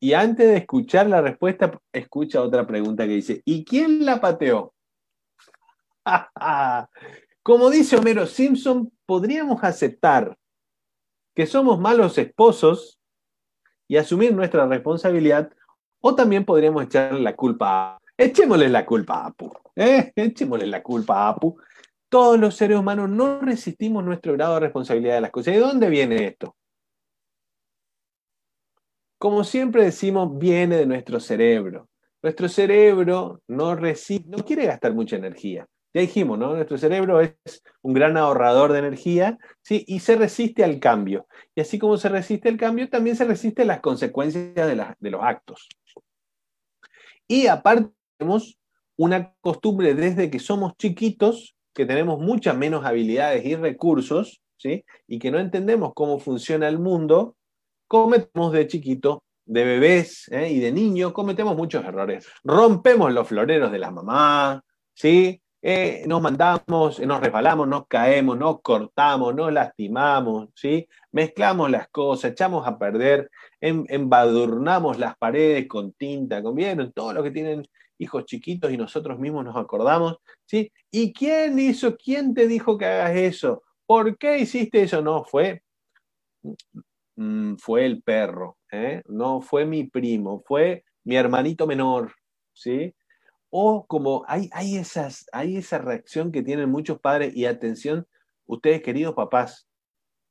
[0.00, 4.74] Y antes de escuchar la respuesta, escucha otra pregunta que dice, ¿y quién la pateó?
[7.42, 10.36] Como dice Homero Simpson, podríamos aceptar
[11.34, 12.98] que somos malos esposos
[13.88, 15.50] y asumir nuestra responsabilidad,
[16.00, 17.98] o también podríamos echarle la culpa a...
[18.18, 19.52] Echémosle la culpa a Apu.
[19.74, 20.12] ¿eh?
[20.16, 21.58] Echémosle la culpa a Apu.
[22.08, 25.54] Todos los seres humanos no resistimos nuestro grado de responsabilidad de las cosas.
[25.54, 26.56] ¿De dónde viene esto?
[29.18, 31.88] Como siempre decimos, viene de nuestro cerebro.
[32.22, 35.66] Nuestro cerebro no, no quiere gastar mucha energía.
[35.94, 36.54] Ya dijimos, ¿no?
[36.54, 39.82] Nuestro cerebro es un gran ahorrador de energía, ¿sí?
[39.86, 41.26] Y se resiste al cambio.
[41.54, 45.10] Y así como se resiste al cambio, también se resiste a las consecuencias de, de
[45.10, 45.68] los actos.
[47.26, 48.58] Y aparte tenemos
[48.98, 54.82] una costumbre desde que somos chiquitos, que tenemos muchas menos habilidades y recursos, ¿sí?
[55.06, 57.36] Y que no entendemos cómo funciona el mundo,
[57.86, 60.50] cometemos de chiquito de bebés ¿eh?
[60.50, 62.26] y de niños, cometemos muchos errores.
[62.42, 65.40] Rompemos los floreros de la mamá, ¿sí?
[65.60, 70.88] Eh, nos mandamos, nos resbalamos, nos caemos, nos cortamos, nos lastimamos, ¿sí?
[71.12, 77.12] mezclamos las cosas, echamos a perder, em, embadurnamos las paredes con tinta, con bien, todo
[77.12, 77.64] lo que tienen
[77.98, 80.70] hijos chiquitos y nosotros mismos nos acordamos, ¿sí?
[80.90, 83.62] ¿Y quién hizo, quién te dijo que hagas eso?
[83.86, 85.02] ¿Por qué hiciste eso?
[85.02, 85.62] No, fue,
[87.16, 89.02] mm, fue el perro, ¿eh?
[89.06, 92.14] no fue mi primo, fue mi hermanito menor,
[92.52, 92.94] ¿sí?
[93.50, 98.06] O como hay, hay, esas, hay esa reacción que tienen muchos padres y atención,
[98.46, 99.68] ustedes queridos papás,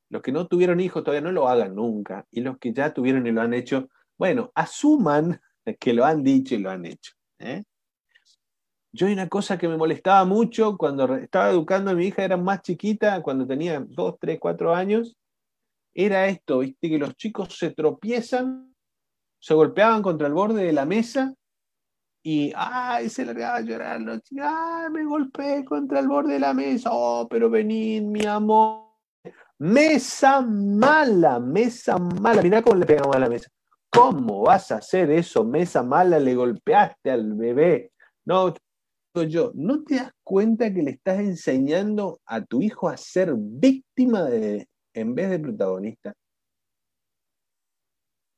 [0.10, 3.26] los que no tuvieron hijos todavía no lo hagan nunca y los que ya tuvieron
[3.26, 5.42] y lo han hecho, bueno, asuman
[5.80, 7.14] que lo han dicho y lo han hecho.
[7.40, 7.64] ¿Eh?
[8.92, 12.38] Yo hay una cosa que me molestaba mucho cuando estaba educando a mi hija, era
[12.38, 15.18] más chiquita, cuando tenía 2, 3, 4 años,
[15.94, 16.90] era esto, ¿viste?
[16.90, 18.74] que los chicos se tropiezan,
[19.40, 21.34] se golpeaban contra el borde de la mesa
[22.24, 24.00] y ay, se largaba a llorar,
[24.42, 28.86] ay, me golpeé contra el borde de la mesa, oh, pero venid, mi amor.
[29.58, 33.50] Mesa mala, mesa mala, mirá cómo le pegamos a la mesa.
[33.96, 35.46] ¿Cómo vas a hacer eso?
[35.46, 37.94] Mesa mala, le golpeaste al bebé.
[38.26, 38.54] No,
[39.30, 44.28] yo, ¿no te das cuenta que le estás enseñando a tu hijo a ser víctima
[44.30, 46.14] en vez de protagonista?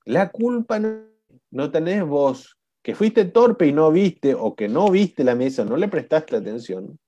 [0.06, 1.08] La culpa no,
[1.50, 5.66] no tenés vos, que fuiste torpe y no viste, o que no viste la mesa,
[5.66, 7.00] no le prestaste atención,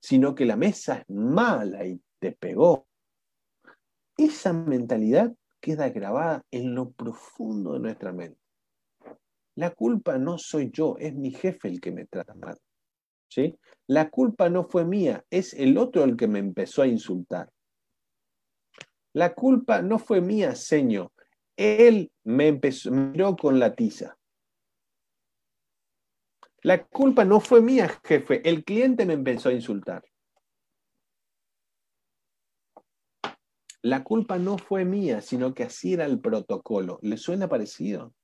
[0.00, 2.86] sino que la mesa es mala y te pegó.
[4.16, 5.34] Esa mentalidad
[5.64, 8.38] queda grabada en lo profundo de nuestra mente.
[9.56, 12.58] La culpa no soy yo, es mi jefe el que me trata mal.
[13.28, 13.58] ¿sí?
[13.86, 17.50] La culpa no fue mía, es el otro el que me empezó a insultar.
[19.14, 21.10] La culpa no fue mía, señor.
[21.56, 24.18] Él me empezó, miró con la tiza.
[26.62, 28.46] La culpa no fue mía, jefe.
[28.46, 30.04] El cliente me empezó a insultar.
[33.84, 36.98] La culpa no fue mía, sino que así era el protocolo.
[37.02, 38.14] ¿Le suena parecido?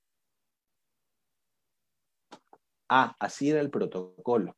[2.88, 4.56] Ah, así era el protocolo.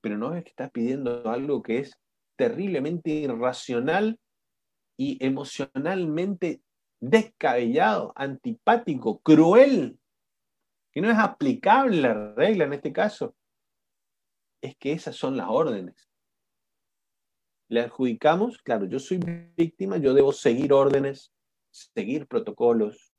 [0.00, 1.92] Pero no es que estás pidiendo algo que es
[2.36, 4.18] terriblemente irracional
[4.96, 6.60] y emocionalmente
[6.98, 9.96] descabellado, antipático, cruel,
[10.90, 13.36] que no es aplicable la regla en este caso.
[14.60, 16.11] Es que esas son las órdenes
[17.72, 19.18] le adjudicamos, claro, yo soy
[19.56, 21.32] víctima, yo debo seguir órdenes,
[21.70, 23.14] seguir protocolos.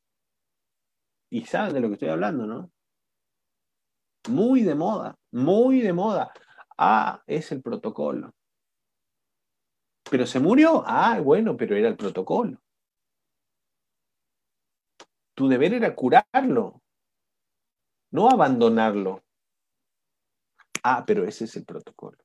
[1.32, 2.72] Y saben de lo que estoy hablando, ¿no?
[4.30, 6.32] Muy de moda, muy de moda.
[6.78, 8.36] Ah, es el protocolo.
[10.12, 10.84] Pero se murió.
[10.86, 12.62] Ah, bueno, pero era el protocolo.
[15.34, 16.80] Tu deber era curarlo.
[18.12, 19.24] no abandonarlo.
[20.84, 22.20] Ah, pero ese es el protocolo.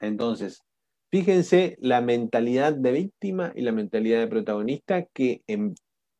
[0.00, 0.64] Entonces,
[1.10, 5.42] fíjense la mentalidad de víctima y la mentalidad de protagonista que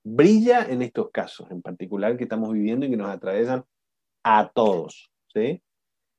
[0.04, 3.64] brilla en estos casos en particular que estamos viviendo y que nos atravesan
[4.22, 5.10] a todos.
[5.34, 5.62] ¿sí?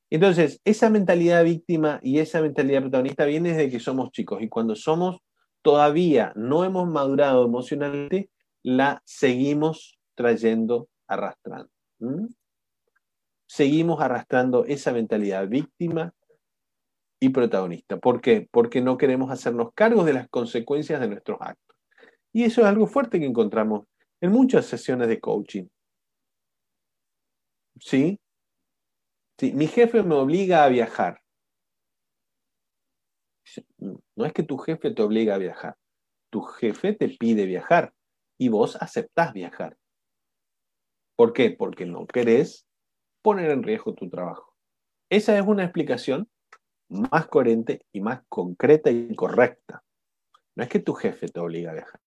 [0.09, 4.41] Entonces, esa mentalidad de víctima y esa mentalidad de protagonista viene desde que somos chicos
[4.41, 5.17] y cuando somos
[5.61, 8.29] todavía no hemos madurado emocionalmente,
[8.63, 11.69] la seguimos trayendo, arrastrando.
[13.45, 16.13] Seguimos arrastrando esa mentalidad víctima
[17.19, 17.97] y protagonista.
[17.97, 18.47] ¿Por qué?
[18.51, 21.77] Porque no queremos hacernos cargos de las consecuencias de nuestros actos.
[22.33, 23.87] Y eso es algo fuerte que encontramos
[24.21, 25.67] en muchas sesiones de coaching.
[27.79, 28.19] ¿Sí?
[29.39, 31.21] Sí, mi jefe me obliga a viajar.
[34.15, 35.75] No es que tu jefe te obliga a viajar.
[36.31, 37.93] Tu jefe te pide viajar
[38.37, 39.77] y vos aceptás viajar.
[41.15, 41.51] ¿Por qué?
[41.51, 42.67] Porque no querés
[43.23, 44.53] poner en riesgo tu trabajo.
[45.09, 46.29] Esa es una explicación
[46.89, 49.83] más coherente y más concreta y correcta.
[50.55, 51.99] No es que tu jefe te obliga a viajar.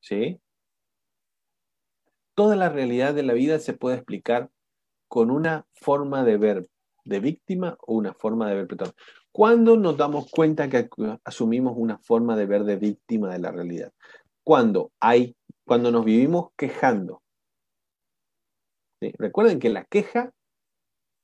[0.00, 0.40] ¿Sí?
[2.34, 4.50] Toda la realidad de la vida se puede explicar
[5.08, 6.66] con una forma de ver
[7.04, 9.02] de víctima o una forma de ver protagonista.
[9.32, 10.88] ¿Cuándo nos damos cuenta que
[11.24, 13.92] asumimos una forma de ver de víctima de la realidad?
[14.44, 17.22] Cuando hay, cuando nos vivimos quejando.
[19.00, 20.32] Recuerden que la queja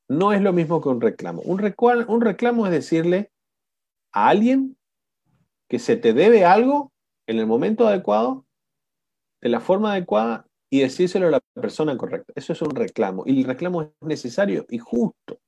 [0.09, 1.43] no es lo mismo que un reclamo.
[1.43, 3.31] Un, reclamo es decirle
[4.13, 4.77] a alguien
[5.69, 6.93] que se te debe algo
[7.27, 8.47] en el momento adecuado,
[9.43, 12.33] de la forma adecuada y decírselo a la persona correcta.
[12.35, 13.23] Eso es un reclamo.
[13.27, 15.39] Y el reclamo es necesario y justo.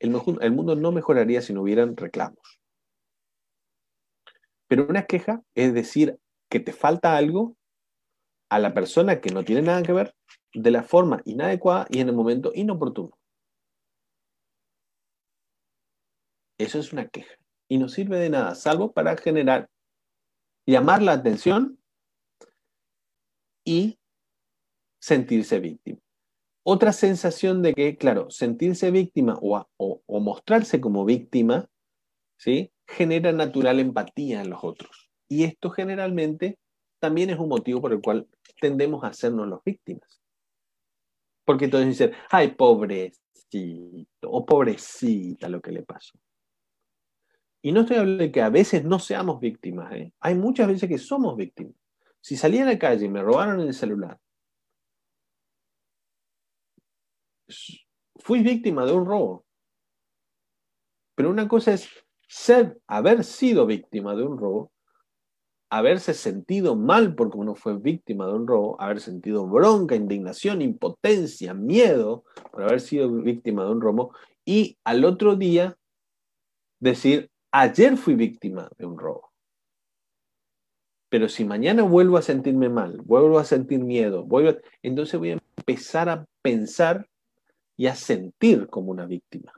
[0.00, 2.60] El mundo no mejoraría si no hubieran reclamos.
[4.66, 6.18] Pero una queja es decir
[6.50, 7.56] que te falta algo
[8.50, 10.14] a la persona que no tiene nada que ver
[10.52, 13.16] de la forma inadecuada y en el momento inoportuno.
[16.62, 17.34] Eso es una queja.
[17.68, 19.68] Y no sirve de nada, salvo para generar,
[20.66, 21.78] llamar la atención
[23.64, 23.98] y
[25.00, 25.98] sentirse víctima.
[26.64, 29.66] Otra sensación de que, claro, sentirse víctima o,
[30.20, 31.68] mostrarse como víctima,
[32.36, 32.72] ¿sí?
[32.86, 35.10] genera natural empatía en los otros.
[35.28, 36.58] Y esto generalmente
[37.00, 38.28] también es un motivo por el cual
[38.60, 40.20] tendemos a hacernos las víctimas.
[41.44, 43.18] Porque entonces dicen, ay, pobrecito
[44.22, 46.16] o pobrecita lo que le pasó.
[47.62, 49.92] Y no estoy hablando de que a veces no seamos víctimas.
[49.92, 50.12] ¿eh?
[50.20, 51.74] Hay muchas veces que somos víctimas.
[52.20, 54.18] Si salí a la calle y me robaron el celular,
[58.16, 59.44] fui víctima de un robo.
[61.14, 61.88] Pero una cosa es
[62.28, 64.72] ser, haber sido víctima de un robo,
[65.70, 71.54] haberse sentido mal porque uno fue víctima de un robo, haber sentido bronca, indignación, impotencia,
[71.54, 75.76] miedo por haber sido víctima de un robo, y al otro día
[76.80, 79.30] decir, ayer fui víctima de un robo.
[81.10, 85.38] Pero si mañana vuelvo a sentirme mal, vuelvo a sentir miedo, vuelvo entonces voy a
[85.58, 87.06] empezar a pensar
[87.76, 89.52] y a sentir como una víctima.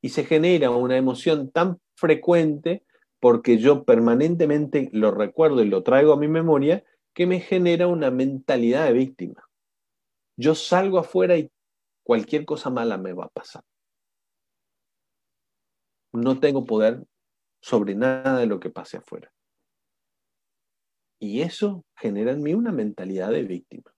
[0.00, 2.84] Y se genera una emoción tan frecuente
[3.18, 8.12] porque yo permanentemente lo recuerdo y lo traigo a mi memoria que me genera una
[8.12, 9.42] mentalidad de víctima.
[10.36, 11.50] Yo salgo afuera y
[12.04, 13.64] cualquier cosa mala me va a pasar
[16.12, 17.04] no tengo poder
[17.60, 19.32] sobre nada de lo que pase afuera.
[21.20, 23.92] Y eso genera en mí una mentalidad de víctima.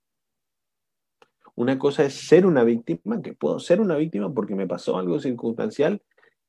[1.54, 5.18] Una cosa es ser una víctima, que puedo ser una víctima porque me pasó algo
[5.20, 6.02] circunstancial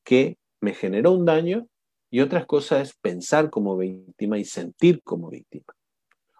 [0.04, 1.68] que me generó un daño,
[2.10, 5.74] y otra cosa es pensar como víctima y sentir como víctima.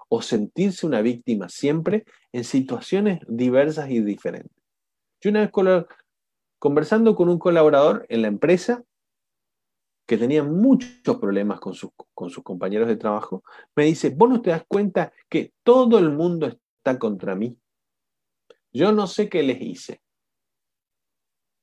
[0.10, 4.52] O sentirse una víctima siempre en situaciones diversas y diferentes.
[5.22, 5.52] Yo una vez
[6.60, 8.84] conversando con un colaborador en la empresa,
[10.06, 13.44] que tenía muchos problemas con sus, con sus compañeros de trabajo,
[13.76, 17.58] me dice, vos no te das cuenta que todo el mundo está contra mí.
[18.74, 20.02] Yo no sé qué les hice,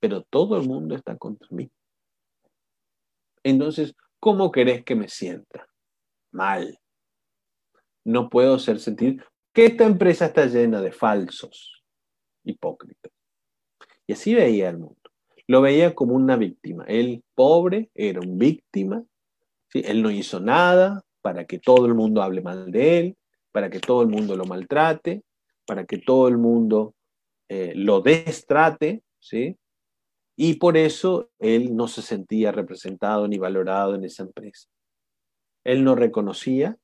[0.00, 1.70] pero todo el mundo está contra mí.
[3.42, 5.68] Entonces, ¿cómo querés que me sienta?
[6.32, 6.78] Mal.
[8.04, 11.84] No puedo ser sentir que esta empresa está llena de falsos,
[12.44, 13.12] hipócritas.
[14.06, 14.97] Y así veía el mundo
[15.48, 16.84] lo veía como una víctima.
[16.86, 19.02] Él, pobre, era un víctima.
[19.72, 23.16] Él no hizo nada para que todo el mundo hable mal de él,
[23.50, 25.22] para que todo el mundo lo maltrate,
[25.66, 26.94] para que todo el mundo
[27.48, 29.02] eh, lo destrate.
[29.18, 29.56] ¿sí?
[30.36, 34.68] Y por eso él no se sentía representado ni valorado en esa empresa.
[35.64, 36.76] Él no reconocía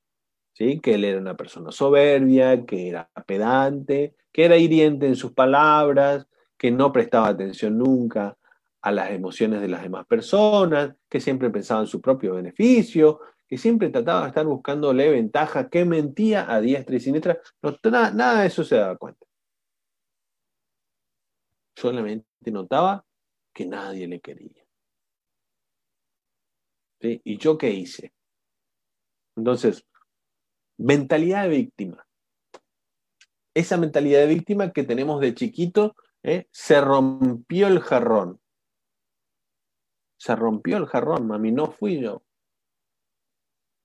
[0.55, 0.81] ¿sí?
[0.81, 6.27] que él era una persona soberbia, que era pedante, que era hiriente en sus palabras,
[6.57, 8.39] que no prestaba atención nunca
[8.85, 13.19] a las emociones de las demás personas, que siempre pensaba en su propio beneficio,
[13.49, 17.41] que siempre trataba de estar buscándole ventaja, que mentía a diestra y siniestra.
[17.63, 19.27] No, nada, nada de eso se daba cuenta.
[21.75, 23.07] Solamente notaba
[23.55, 24.63] que nadie le quería.
[27.01, 28.13] ¿Y yo qué hice?
[29.35, 29.87] Entonces,
[30.77, 32.07] mentalidad de víctima.
[33.55, 36.49] Esa mentalidad de víctima que tenemos de chiquito, ¿eh?
[36.51, 38.41] se rompió el jarrón.
[40.25, 42.23] Se rompió el jarrón, mami, no fui yo.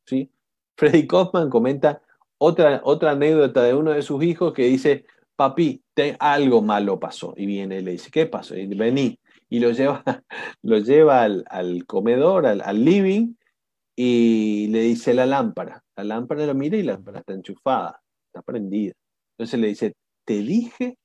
[0.07, 0.31] ¿Sí?
[0.77, 2.01] Freddy Kaufman comenta
[2.37, 7.33] otra, otra anécdota de uno de sus hijos que dice, papi, te, algo malo pasó.
[7.35, 8.55] Y viene y le dice, ¿qué pasó?
[8.55, 9.19] Y vení.
[9.49, 10.01] Y lo lleva,
[10.63, 13.35] lleva al, comedor, al, living,
[13.93, 15.83] y le dice la lámpara.
[15.97, 18.93] La lámpara lo mira y la lámpara está enchufada, está prendida.
[19.33, 20.97] Entonces le dice, te dije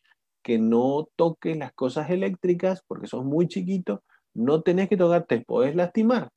[0.45, 4.05] que no toques las cosas eléctricas porque sos muy chiquito,
[4.35, 6.31] no tenés que tocar, te podés lastimar.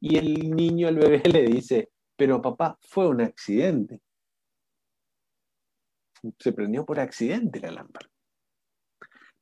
[0.00, 4.00] Y el niño, el bebé, le dice, pero papá, fue un accidente.
[6.38, 8.08] Se prendió por accidente la lámpara.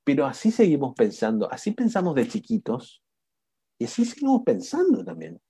[0.05, 3.03] Pero así seguimos pensando, así pensamos de chiquitos
[3.78, 5.40] y así seguimos pensando también.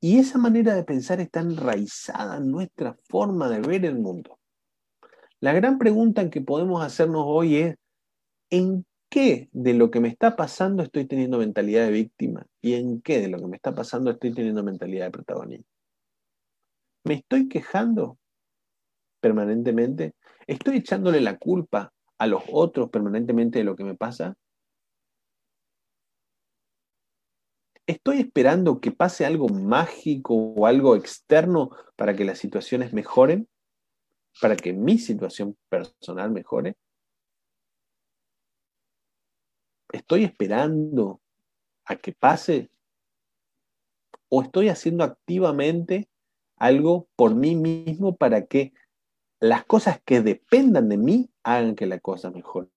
[0.00, 4.38] Y esa manera de pensar está enraizada en nuestra forma de ver el mundo.
[5.40, 7.76] La gran pregunta que podemos hacernos hoy es,
[8.50, 12.46] ¿en qué de lo que me está pasando estoy teniendo mentalidad de víctima?
[12.62, 15.68] ¿Y en qué de lo que me está pasando estoy teniendo mentalidad de protagonista?
[17.04, 18.18] ¿Me estoy quejando
[19.20, 20.14] permanentemente?
[20.46, 24.36] ¿Estoy echándole la culpa a los otros permanentemente de lo que me pasa?
[27.86, 33.48] ¿Estoy esperando que pase algo mágico o algo externo para que las situaciones mejoren?
[34.40, 36.76] ¿Para que mi situación personal mejore?
[39.92, 41.20] ¿Estoy esperando
[41.84, 42.70] a que pase?
[44.28, 46.08] ¿O estoy haciendo activamente
[46.60, 48.72] algo por mí mismo para que
[49.40, 52.68] las cosas que dependan de mí hagan que la cosa mejore.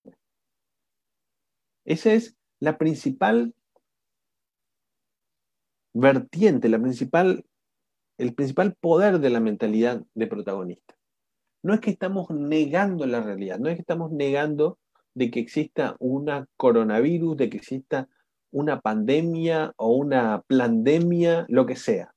[1.86, 3.54] Esa es la principal
[5.94, 7.46] vertiente, la principal,
[8.18, 10.96] el principal poder de la mentalidad de protagonista.
[11.62, 14.80] No es que estamos negando la realidad, no es que estamos negando
[15.16, 18.08] de que exista una coronavirus, de que exista
[18.52, 22.14] una pandemia o una pandemia, lo que sea.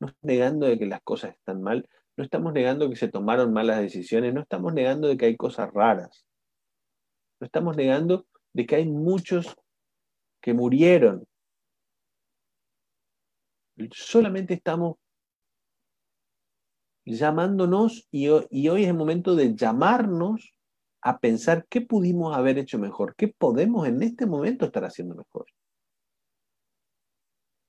[0.00, 3.52] No estamos negando de que las cosas están mal, no estamos negando que se tomaron
[3.52, 6.24] malas decisiones, no estamos negando de que hay cosas raras.
[7.40, 9.56] No estamos negando de que hay muchos
[10.40, 11.26] que murieron.
[13.90, 14.96] Solamente estamos
[17.04, 20.53] llamándonos y, y hoy es el momento de llamarnos
[21.04, 25.46] a pensar qué pudimos haber hecho mejor, qué podemos en este momento estar haciendo mejor.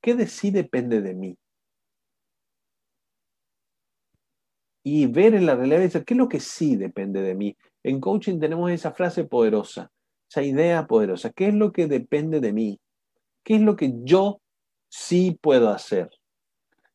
[0.01, 1.37] ¿Qué de sí depende de mí?
[4.87, 7.57] y ver en la realidad, ¿qué es lo que sí depende de mí?
[7.81, 9.91] En coaching tenemos esa frase poderosa,
[10.29, 12.79] esa idea poderosa, ¿qué es lo que depende de mí?
[13.43, 14.41] ¿Qué es lo que yo
[14.87, 16.11] sí puedo hacer?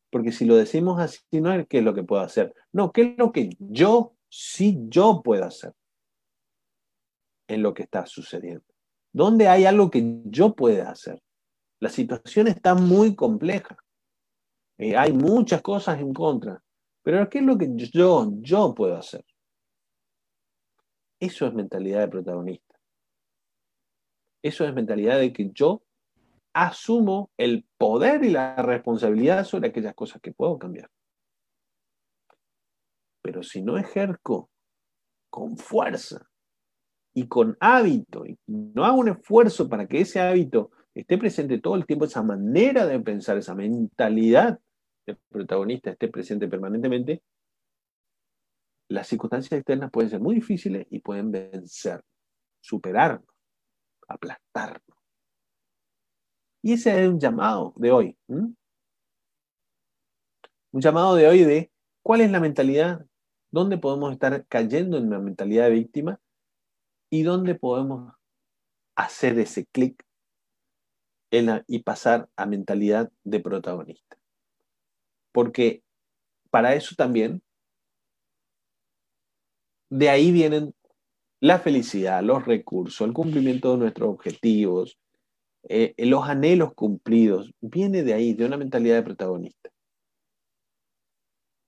[0.09, 3.01] Porque si lo decimos así, no es qué es lo que puedo hacer, no, ¿qué
[3.01, 5.73] es lo que yo sí yo puedo hacer
[7.51, 8.65] en lo que está sucediendo?
[9.13, 11.21] ¿Dónde hay algo que yo pueda hacer?
[11.79, 13.77] La situación está muy compleja.
[14.77, 16.63] Eh, hay muchas cosas en contra.
[17.03, 19.25] Pero ¿qué es lo que yo, yo puedo hacer?
[21.19, 22.79] Eso es mentalidad de protagonista.
[24.43, 25.83] Eso es mentalidad de que yo
[26.53, 30.89] asumo el poder y la responsabilidad sobre aquellas cosas que puedo cambiar.
[33.21, 34.49] Pero si no ejerco
[35.29, 36.30] con fuerza
[37.13, 41.75] y con hábito, y no hago un esfuerzo para que ese hábito esté presente todo
[41.75, 44.59] el tiempo, esa manera de pensar, esa mentalidad
[45.05, 47.21] el protagonista esté presente permanentemente,
[48.89, 52.03] las circunstancias externas pueden ser muy difíciles y pueden vencer,
[52.59, 53.27] superarnos,
[54.07, 54.97] aplastarnos.
[56.61, 58.17] Y ese es un llamado de hoy.
[58.27, 58.55] Un
[60.73, 61.71] llamado de hoy de
[62.03, 63.05] cuál es la mentalidad,
[63.49, 66.19] dónde podemos estar cayendo en la mentalidad de víctima
[67.11, 68.15] y dónde podemos
[68.95, 70.03] hacer ese clic
[71.67, 74.21] y pasar a mentalidad de protagonista
[75.31, 75.83] porque
[76.49, 77.41] para eso también,
[79.89, 80.73] de ahí vienen
[81.39, 84.99] la felicidad, los recursos, el cumplimiento de nuestros objetivos,
[85.63, 89.70] eh, los anhelos cumplidos, viene de ahí, de una mentalidad de protagonista.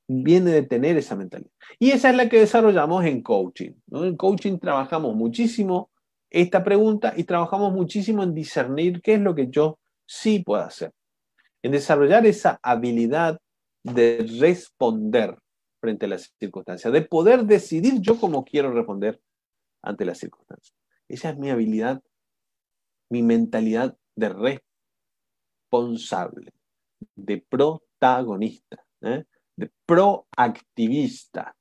[0.08, 1.51] Viene de tener esa mentalidad.
[1.80, 3.72] Y esa es la que desarrollamos en coaching.
[3.91, 5.91] En coaching trabajamos muchísimo
[6.30, 10.91] esta pregunta y trabajamos muchísimo en discernir qué es lo que yo sí puedo hacer.
[11.62, 13.39] En desarrollar esa habilidad
[13.84, 15.38] de responder
[15.80, 19.22] frente a las circunstancias, de poder decidir yo cómo quiero responder
[19.82, 20.76] ante las circunstancias.
[21.08, 22.01] Esa es mi habilidad,
[23.10, 24.60] mi mentalidad de
[25.70, 26.54] responsable,
[27.16, 28.84] de protagonista.
[29.01, 29.26] ¿eh?
[29.56, 31.56] De proactivista.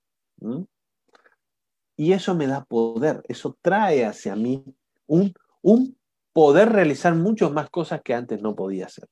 [1.97, 4.65] Y eso me da poder, eso trae hacia mí
[5.07, 5.97] un, un
[6.33, 9.09] poder realizar muchas más cosas que antes no podía hacer.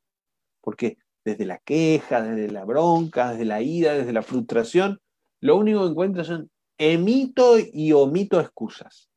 [0.61, 5.01] Porque desde la queja, desde la bronca, desde la ira, desde la frustración,
[5.41, 9.11] lo único que encuentro son emito y omito excusas.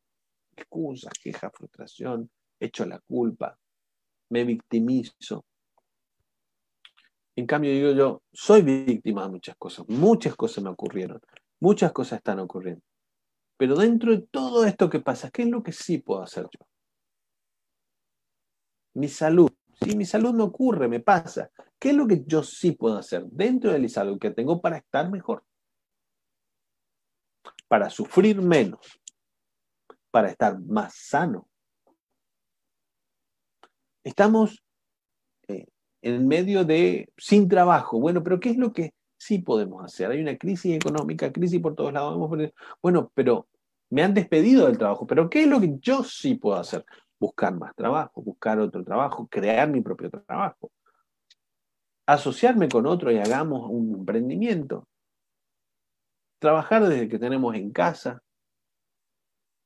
[0.55, 3.57] Excusas, queja, frustración, echo la culpa,
[4.29, 5.45] me victimizo.
[7.35, 11.19] En cambio, digo yo, soy víctima de muchas cosas, muchas cosas me ocurrieron,
[11.59, 12.83] muchas cosas están ocurriendo.
[13.57, 16.65] Pero dentro de todo esto que pasa, ¿qué es lo que sí puedo hacer yo?
[18.95, 19.49] Mi salud.
[19.81, 21.49] Si mi salud no ocurre, me pasa.
[21.79, 24.77] ¿Qué es lo que yo sí puedo hacer dentro de la salud que tengo para
[24.77, 25.43] estar mejor?
[27.67, 29.01] Para sufrir menos,
[30.11, 31.47] para estar más sano.
[34.03, 34.63] Estamos
[36.03, 37.99] en medio de sin trabajo.
[37.99, 40.11] Bueno, pero ¿qué es lo que sí podemos hacer?
[40.11, 42.17] Hay una crisis económica, crisis por todos lados.
[42.81, 43.47] Bueno, pero
[43.89, 46.85] me han despedido del trabajo, pero ¿qué es lo que yo sí puedo hacer?
[47.19, 50.71] Buscar más trabajo, buscar otro trabajo, crear mi propio trabajo,
[52.05, 54.87] asociarme con otro y hagamos un emprendimiento,
[56.39, 58.21] trabajar desde que tenemos en casa,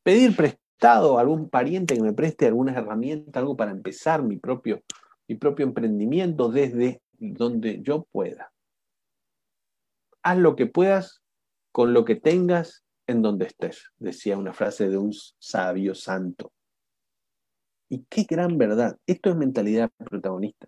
[0.03, 4.83] pedir prestado a algún pariente que me preste alguna herramienta, algo para empezar mi propio
[5.28, 8.51] mi propio emprendimiento desde donde yo pueda.
[10.23, 11.21] Haz lo que puedas
[11.71, 16.51] con lo que tengas en donde estés, decía una frase de un sabio santo.
[17.89, 18.97] Y qué gran verdad.
[19.05, 20.67] Esto es mentalidad protagonista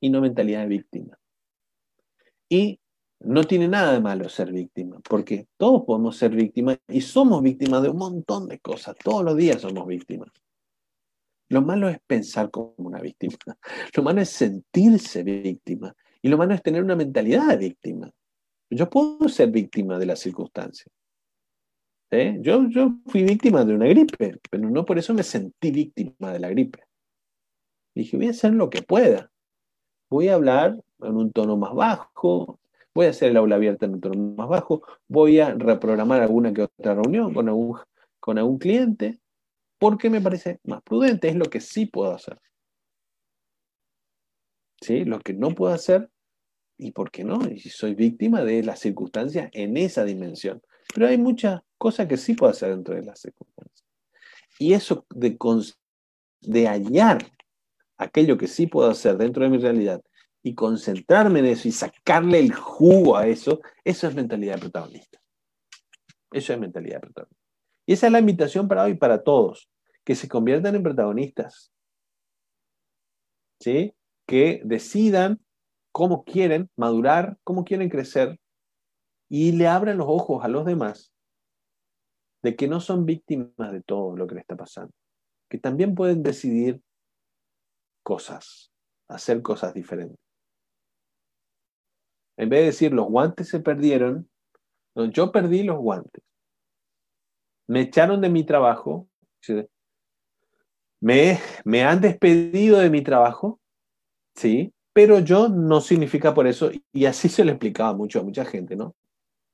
[0.00, 1.18] y no mentalidad de víctima.
[2.48, 2.78] Y
[3.20, 7.82] no tiene nada de malo ser víctima, porque todos podemos ser víctimas y somos víctimas
[7.82, 8.94] de un montón de cosas.
[9.02, 10.30] Todos los días somos víctimas.
[11.48, 13.36] Lo malo es pensar como una víctima.
[13.96, 15.94] Lo malo es sentirse víctima.
[16.22, 18.10] Y lo malo es tener una mentalidad de víctima.
[18.68, 20.92] Yo puedo ser víctima de las circunstancias.
[22.10, 22.38] ¿eh?
[22.40, 26.40] Yo, yo fui víctima de una gripe, pero no por eso me sentí víctima de
[26.40, 26.80] la gripe.
[27.94, 29.30] Dije, voy a hacer lo que pueda.
[30.10, 32.58] Voy a hablar en un tono más bajo,
[32.94, 36.52] voy a hacer el aula abierta en un tono más bajo, voy a reprogramar alguna
[36.52, 37.78] que otra reunión con algún,
[38.20, 39.20] con algún cliente,
[39.78, 42.38] porque me parece más prudente, es lo que sí puedo hacer.
[44.80, 45.04] ¿Sí?
[45.04, 46.10] Lo que no puedo hacer,
[46.78, 47.38] ¿y por qué no?
[47.48, 50.62] Y soy víctima de las circunstancias en esa dimensión.
[50.94, 53.86] Pero hay muchas cosas que sí puedo hacer dentro de las circunstancias.
[54.58, 55.36] Y eso de,
[56.40, 57.18] de hallar
[57.98, 60.02] aquello que sí puedo hacer dentro de mi realidad
[60.42, 65.20] y concentrarme en eso y sacarle el jugo a eso, eso es mentalidad protagonista.
[66.30, 67.35] Eso es mentalidad protagonista.
[67.86, 69.70] Y esa es la invitación para hoy, para todos,
[70.04, 71.72] que se conviertan en protagonistas.
[73.60, 73.94] ¿Sí?
[74.26, 75.40] Que decidan
[75.92, 78.38] cómo quieren madurar, cómo quieren crecer
[79.28, 81.12] y le abran los ojos a los demás
[82.42, 84.92] de que no son víctimas de todo lo que les está pasando,
[85.48, 86.80] que también pueden decidir
[88.04, 88.70] cosas,
[89.08, 90.18] hacer cosas diferentes.
[92.36, 94.28] En vez de decir los guantes se perdieron,
[94.94, 96.22] yo perdí los guantes
[97.66, 99.08] me echaron de mi trabajo,
[101.00, 103.60] me, me han despedido de mi trabajo,
[104.34, 104.72] ¿sí?
[104.92, 108.76] Pero yo no significa por eso, y así se lo explicaba mucho a mucha gente,
[108.76, 108.94] ¿no?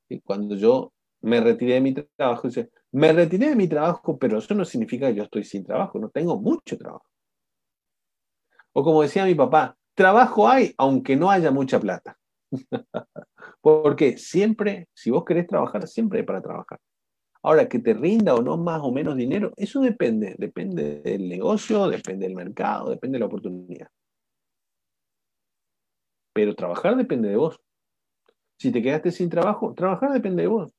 [0.08, 0.92] Y cuando yo
[1.22, 2.48] me retiré de mi trabajo,
[2.92, 6.10] me retiré de mi trabajo, pero eso no significa que yo estoy sin trabajo, no
[6.10, 7.06] tengo mucho trabajo.
[8.72, 12.18] O como decía mi papá, trabajo hay, aunque no haya mucha plata.
[13.60, 16.78] Porque siempre, si vos querés trabajar, siempre hay para trabajar.
[17.44, 20.36] Ahora, que te rinda o no más o menos dinero, eso depende.
[20.38, 23.88] Depende del negocio, depende del mercado, depende de la oportunidad.
[26.32, 27.60] Pero trabajar depende de vos.
[28.58, 30.72] Si te quedaste sin trabajo, trabajar depende de vos.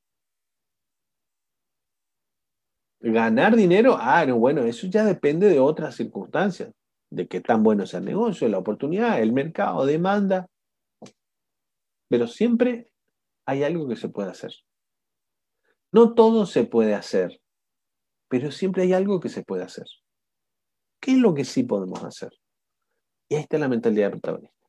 [3.01, 6.72] Ganar dinero, ah, no, bueno, eso ya depende de otras circunstancias,
[7.11, 10.47] de qué tan bueno sea el negocio, la oportunidad, el mercado, demanda.
[12.07, 12.89] Pero siempre
[13.45, 14.53] hay algo que se puede hacer.
[15.94, 17.39] No todo se puede hacer,
[18.28, 19.86] pero siempre hay algo que se puede hacer.
[21.00, 22.32] ¿Qué es lo que sí podemos hacer?
[23.30, 24.68] Y ahí está la mentalidad protagonista.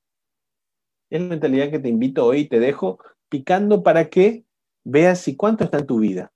[1.10, 2.98] Es la mentalidad que te invito hoy y te dejo
[3.30, 4.44] picando para que
[4.84, 6.30] veas si cuánto está en tu vida.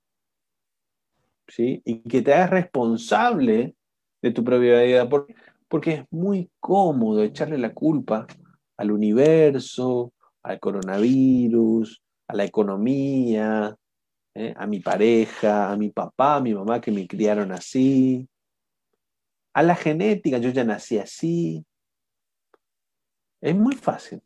[1.47, 1.81] ¿sí?
[1.85, 3.75] Y que te hagas responsable
[4.21, 5.07] de tu propia vida.
[5.67, 8.25] Porque es muy cómodo echarle la culpa
[8.77, 13.75] al universo, al coronavirus, a la economía,
[14.39, 14.53] ¿eh?
[14.57, 18.27] a mi pareja, a mi papá, a mi mamá que me criaron así,
[19.53, 21.65] a la genética, yo ya nací así.
[23.41, 24.21] Es muy fácil.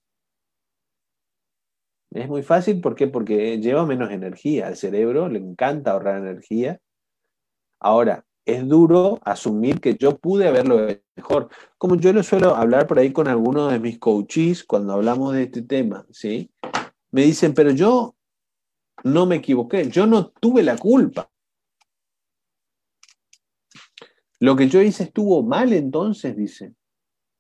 [2.11, 3.07] Es muy fácil, ¿por qué?
[3.07, 4.67] Porque lleva menos energía.
[4.67, 6.79] Al cerebro le encanta ahorrar energía.
[7.79, 11.49] Ahora, es duro asumir que yo pude haberlo hecho mejor.
[11.77, 15.43] Como yo lo suelo hablar por ahí con algunos de mis coaches cuando hablamos de
[15.43, 16.51] este tema, ¿sí?
[17.11, 18.12] Me dicen, pero yo
[19.03, 21.29] no me equivoqué, yo no tuve la culpa.
[24.39, 26.75] Lo que yo hice estuvo mal entonces, dicen.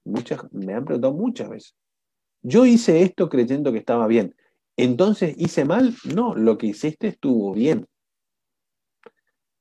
[0.05, 1.75] Muchas, me han preguntado muchas veces.
[2.41, 4.35] Yo hice esto creyendo que estaba bien.
[4.75, 5.95] Entonces, ¿hice mal?
[6.13, 7.87] No, lo que hiciste estuvo bien.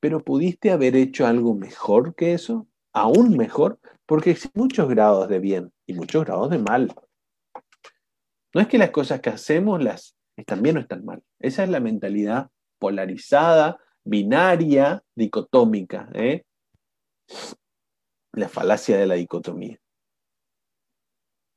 [0.00, 5.38] Pero pudiste haber hecho algo mejor que eso, aún mejor, porque hay muchos grados de
[5.38, 6.92] bien y muchos grados de mal.
[8.54, 11.22] No es que las cosas que hacemos las están bien o están mal.
[11.38, 16.08] Esa es la mentalidad polarizada, binaria, dicotómica.
[16.14, 16.44] ¿eh?
[18.32, 19.78] La falacia de la dicotomía.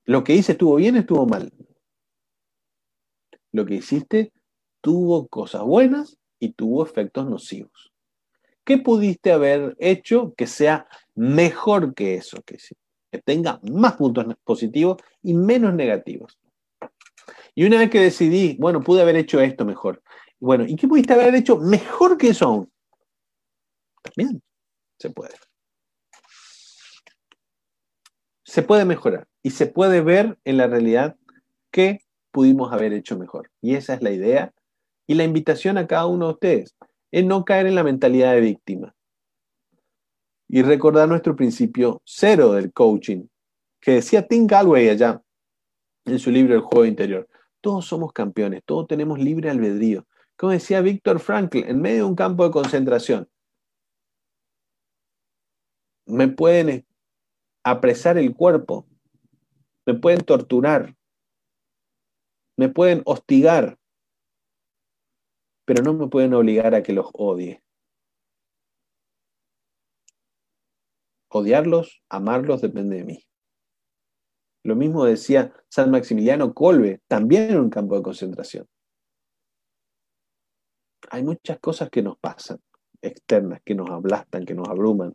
[0.05, 1.51] Lo que hice estuvo bien, estuvo mal
[3.55, 4.33] lo que hiciste
[4.81, 7.93] tuvo cosas buenas y tuvo efectos nocivos.
[8.65, 12.57] ¿Qué pudiste haber hecho que sea mejor que eso que
[13.11, 16.37] Que tenga más puntos positivos y menos negativos.
[17.53, 20.01] Y una vez que decidí, bueno, pude haber hecho esto mejor.
[20.39, 22.71] Bueno, ¿y qué pudiste haber hecho mejor que eso aún?
[24.01, 24.41] También
[24.99, 25.33] se puede.
[28.43, 31.15] Se puede mejorar y se puede ver en la realidad
[31.71, 31.99] que
[32.31, 33.49] pudimos haber hecho mejor.
[33.61, 34.53] Y esa es la idea.
[35.07, 36.75] Y la invitación a cada uno de ustedes
[37.11, 38.95] es no caer en la mentalidad de víctima.
[40.47, 43.25] Y recordar nuestro principio cero del coaching,
[43.81, 45.21] que decía Tim Galway allá
[46.05, 47.27] en su libro El juego interior.
[47.61, 50.07] Todos somos campeones, todos tenemos libre albedrío.
[50.37, 53.29] Como decía Víctor Frankl, en medio de un campo de concentración,
[56.05, 56.85] me pueden
[57.63, 58.85] apresar el cuerpo,
[59.85, 60.95] me pueden torturar,
[62.57, 63.79] me pueden hostigar,
[65.65, 67.63] pero no me pueden obligar a que los odie.
[71.29, 73.27] Odiarlos, amarlos, depende de mí.
[74.65, 78.65] Lo mismo decía San Maximiliano Colbe, también en un campo de concentración.
[81.11, 82.57] Hay muchas cosas que nos pasan,
[82.99, 85.11] externas, que nos ablastan, que nos abruman,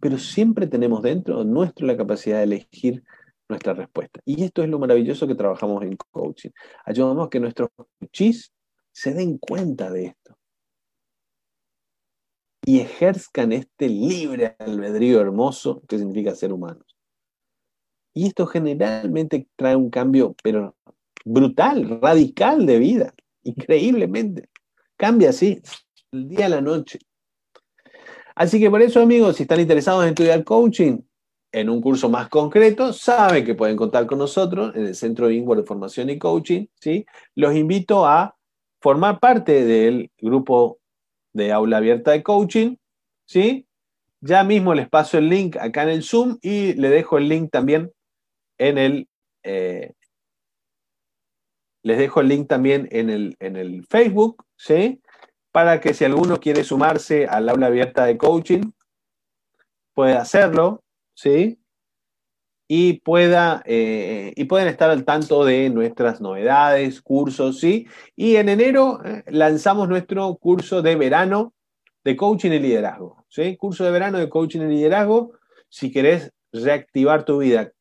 [0.00, 3.02] pero siempre tenemos dentro nuestro la capacidad de elegir
[3.48, 4.20] nuestra respuesta.
[4.24, 6.50] Y esto es lo maravilloso que trabajamos en coaching.
[6.84, 8.52] Ayudamos a que nuestros coaches
[8.92, 10.38] se den cuenta de esto
[12.64, 16.85] y ejerzcan este libre albedrío hermoso que significa ser humanos.
[18.16, 20.74] Y esto generalmente trae un cambio, pero
[21.22, 24.48] brutal, radical de vida, increíblemente.
[24.96, 25.60] Cambia así,
[26.12, 26.98] el día a la noche.
[28.34, 31.00] Así que por eso, amigos, si están interesados en estudiar coaching,
[31.52, 35.34] en un curso más concreto, saben que pueden contar con nosotros en el Centro de
[35.34, 36.68] de Formación y Coaching.
[36.80, 37.04] ¿sí?
[37.34, 38.34] Los invito a
[38.80, 40.78] formar parte del grupo
[41.34, 42.76] de aula abierta de coaching.
[43.26, 43.66] ¿sí?
[44.22, 47.50] Ya mismo les paso el link acá en el Zoom y le dejo el link
[47.50, 47.92] también
[48.58, 49.08] en el...
[49.42, 49.92] Eh,
[51.82, 55.00] les dejo el link también en el, en el Facebook, ¿sí?
[55.52, 58.72] Para que si alguno quiere sumarse al aula abierta de coaching,
[59.94, 60.82] puede hacerlo.
[61.16, 61.58] ¿sí?
[62.68, 67.86] Y, pueda, eh, y pueden estar al tanto de nuestras novedades, cursos, ¿sí?
[68.16, 71.54] Y en enero eh, lanzamos nuestro curso de verano
[72.04, 73.56] de coaching y liderazgo, ¿sí?
[73.56, 75.32] Curso de verano de coaching y liderazgo,
[75.68, 77.72] si querés reactivar tu vida.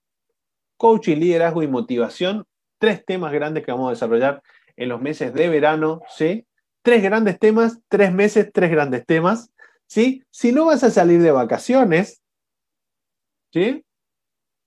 [0.85, 2.45] Coaching, liderazgo y motivación,
[2.77, 4.43] tres temas grandes que vamos a desarrollar
[4.77, 6.45] en los meses de verano, ¿sí?
[6.83, 9.51] Tres grandes temas, tres meses, tres grandes temas,
[9.87, 10.21] ¿sí?
[10.29, 12.21] Si no vas a salir de vacaciones,
[13.51, 13.83] ¿Sí?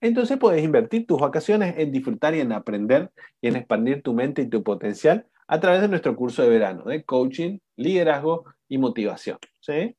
[0.01, 4.43] Entonces puedes invertir tus vacaciones en disfrutar y en aprender y en expandir tu mente
[4.43, 9.39] y tu potencial a través de nuestro curso de verano de coaching, liderazgo y motivación.
[9.61, 9.95] ¿sí?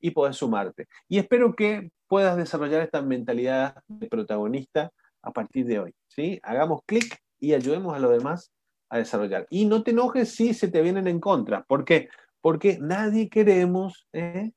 [0.00, 0.86] y podés sumarte.
[1.08, 4.90] Y espero que puedas desarrollar esta mentalidad de protagonista
[5.28, 5.94] a partir de hoy.
[6.08, 6.40] ¿sí?
[6.42, 8.50] Hagamos clic y ayudemos a los demás
[8.88, 9.46] a desarrollar.
[9.50, 11.62] Y no te enojes si se te vienen en contra.
[11.64, 12.08] ¿Por qué?
[12.40, 14.52] Porque nadie queremos, ¿eh?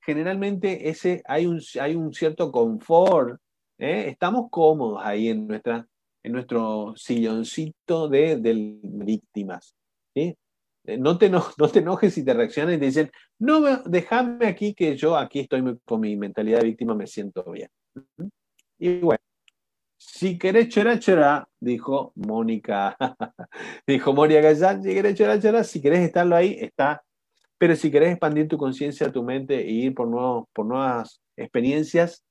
[0.00, 3.40] generalmente ese, hay, un, hay un cierto confort,
[3.78, 4.06] ¿eh?
[4.08, 5.86] estamos cómodos ahí en, nuestra,
[6.22, 9.74] en nuestro silloncito de, de víctimas.
[10.14, 10.36] Eh,
[10.98, 14.96] no te, no, te enojes si te reaccionan y te dicen, no, déjame aquí que
[14.96, 17.68] yo aquí estoy con mi mentalidad de víctima, me siento bien.
[18.78, 19.23] Y bueno,
[20.06, 22.96] si querés chora chora, dijo Mónica,
[23.86, 27.02] dijo Moria Gallán, si querés chora, si querés estarlo ahí, está.
[27.56, 32.22] Pero si querés expandir tu conciencia, tu mente e ir por, nuevos, por nuevas experiencias,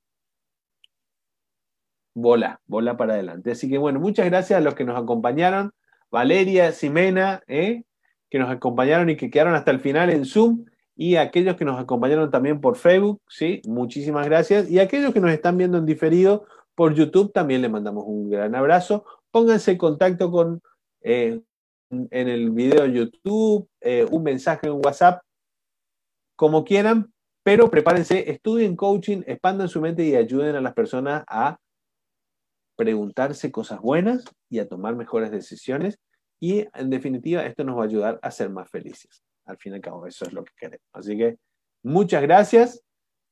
[2.13, 3.51] bola, bola para adelante.
[3.51, 5.71] Así que bueno, muchas gracias a los que nos acompañaron.
[6.11, 7.83] Valeria, Ximena, ¿eh?
[8.29, 10.65] que nos acompañaron y que quedaron hasta el final en Zoom
[10.95, 13.61] y aquellos que nos acompañaron también por Facebook, ¿sí?
[13.67, 14.69] Muchísimas gracias.
[14.69, 16.45] Y aquellos que nos están viendo en diferido
[16.75, 19.05] por YouTube, también les mandamos un gran abrazo.
[19.31, 20.61] Pónganse en contacto con
[21.01, 21.41] eh,
[21.89, 25.21] en el video de YouTube, eh, un mensaje en WhatsApp,
[26.35, 27.13] como quieran,
[27.43, 31.57] pero prepárense, estudien coaching, expandan su mente y ayuden a las personas a
[32.75, 35.99] preguntarse cosas buenas y a tomar mejores decisiones
[36.43, 39.23] y en definitiva, esto nos va a ayudar a ser más felices.
[39.45, 40.85] Al fin y al cabo, eso es lo que queremos.
[40.91, 41.37] Así que
[41.83, 42.83] muchas gracias.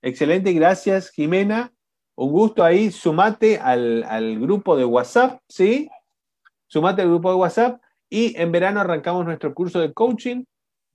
[0.02, 1.74] Excelente, gracias Jimena.
[2.16, 2.92] Un gusto ahí.
[2.92, 5.90] Sumate al, grupo de WhatsApp, ¿sí?
[6.68, 7.82] Sumate al grupo de WhatsApp.
[8.10, 10.44] Y en verano arrancamos nuestro curso de coaching,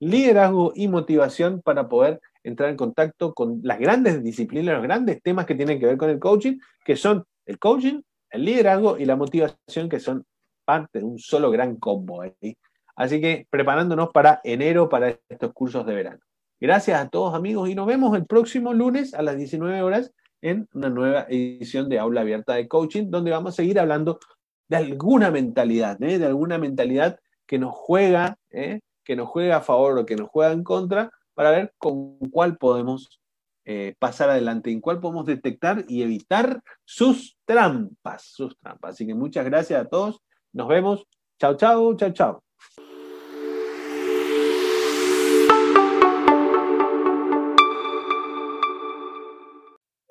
[0.01, 5.47] liderazgo y motivación para poder entrar en contacto con las grandes disciplinas, los grandes temas
[5.47, 9.17] que tienen que ver con el coaching, que son el coaching, el liderazgo y la
[9.17, 10.25] motivación, que son
[10.65, 12.57] parte de un solo gran combo ahí.
[12.95, 16.21] Así que preparándonos para enero, para estos cursos de verano.
[16.61, 20.13] Gracias a todos amigos y nos vemos el próximo lunes a las 19 horas
[20.49, 24.21] en una nueva edición de Aula Abierta de Coaching, donde vamos a seguir hablando
[24.69, 26.19] de alguna mentalidad, ¿eh?
[26.19, 28.81] de alguna mentalidad que nos juega, ¿eh?
[29.05, 32.57] que nos juega a favor o que nos juega en contra, para ver con cuál
[32.57, 33.21] podemos
[33.65, 38.93] eh, pasar adelante, en cuál podemos detectar y evitar sus trampas, sus trampas.
[38.93, 40.23] Así que muchas gracias a todos
[40.53, 41.07] nos vemos.
[41.39, 42.46] Chao, chao, chao, chao.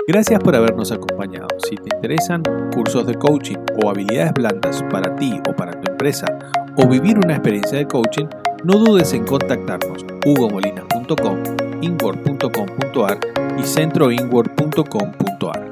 [0.07, 1.47] Gracias por habernos acompañado.
[1.67, 6.27] Si te interesan cursos de coaching o habilidades blandas para ti o para tu empresa
[6.75, 8.27] o vivir una experiencia de coaching,
[8.63, 11.43] no dudes en contactarnos hugomolinas.com,
[11.81, 13.19] inward.com.ar
[13.57, 15.64] y centroinward.com.ar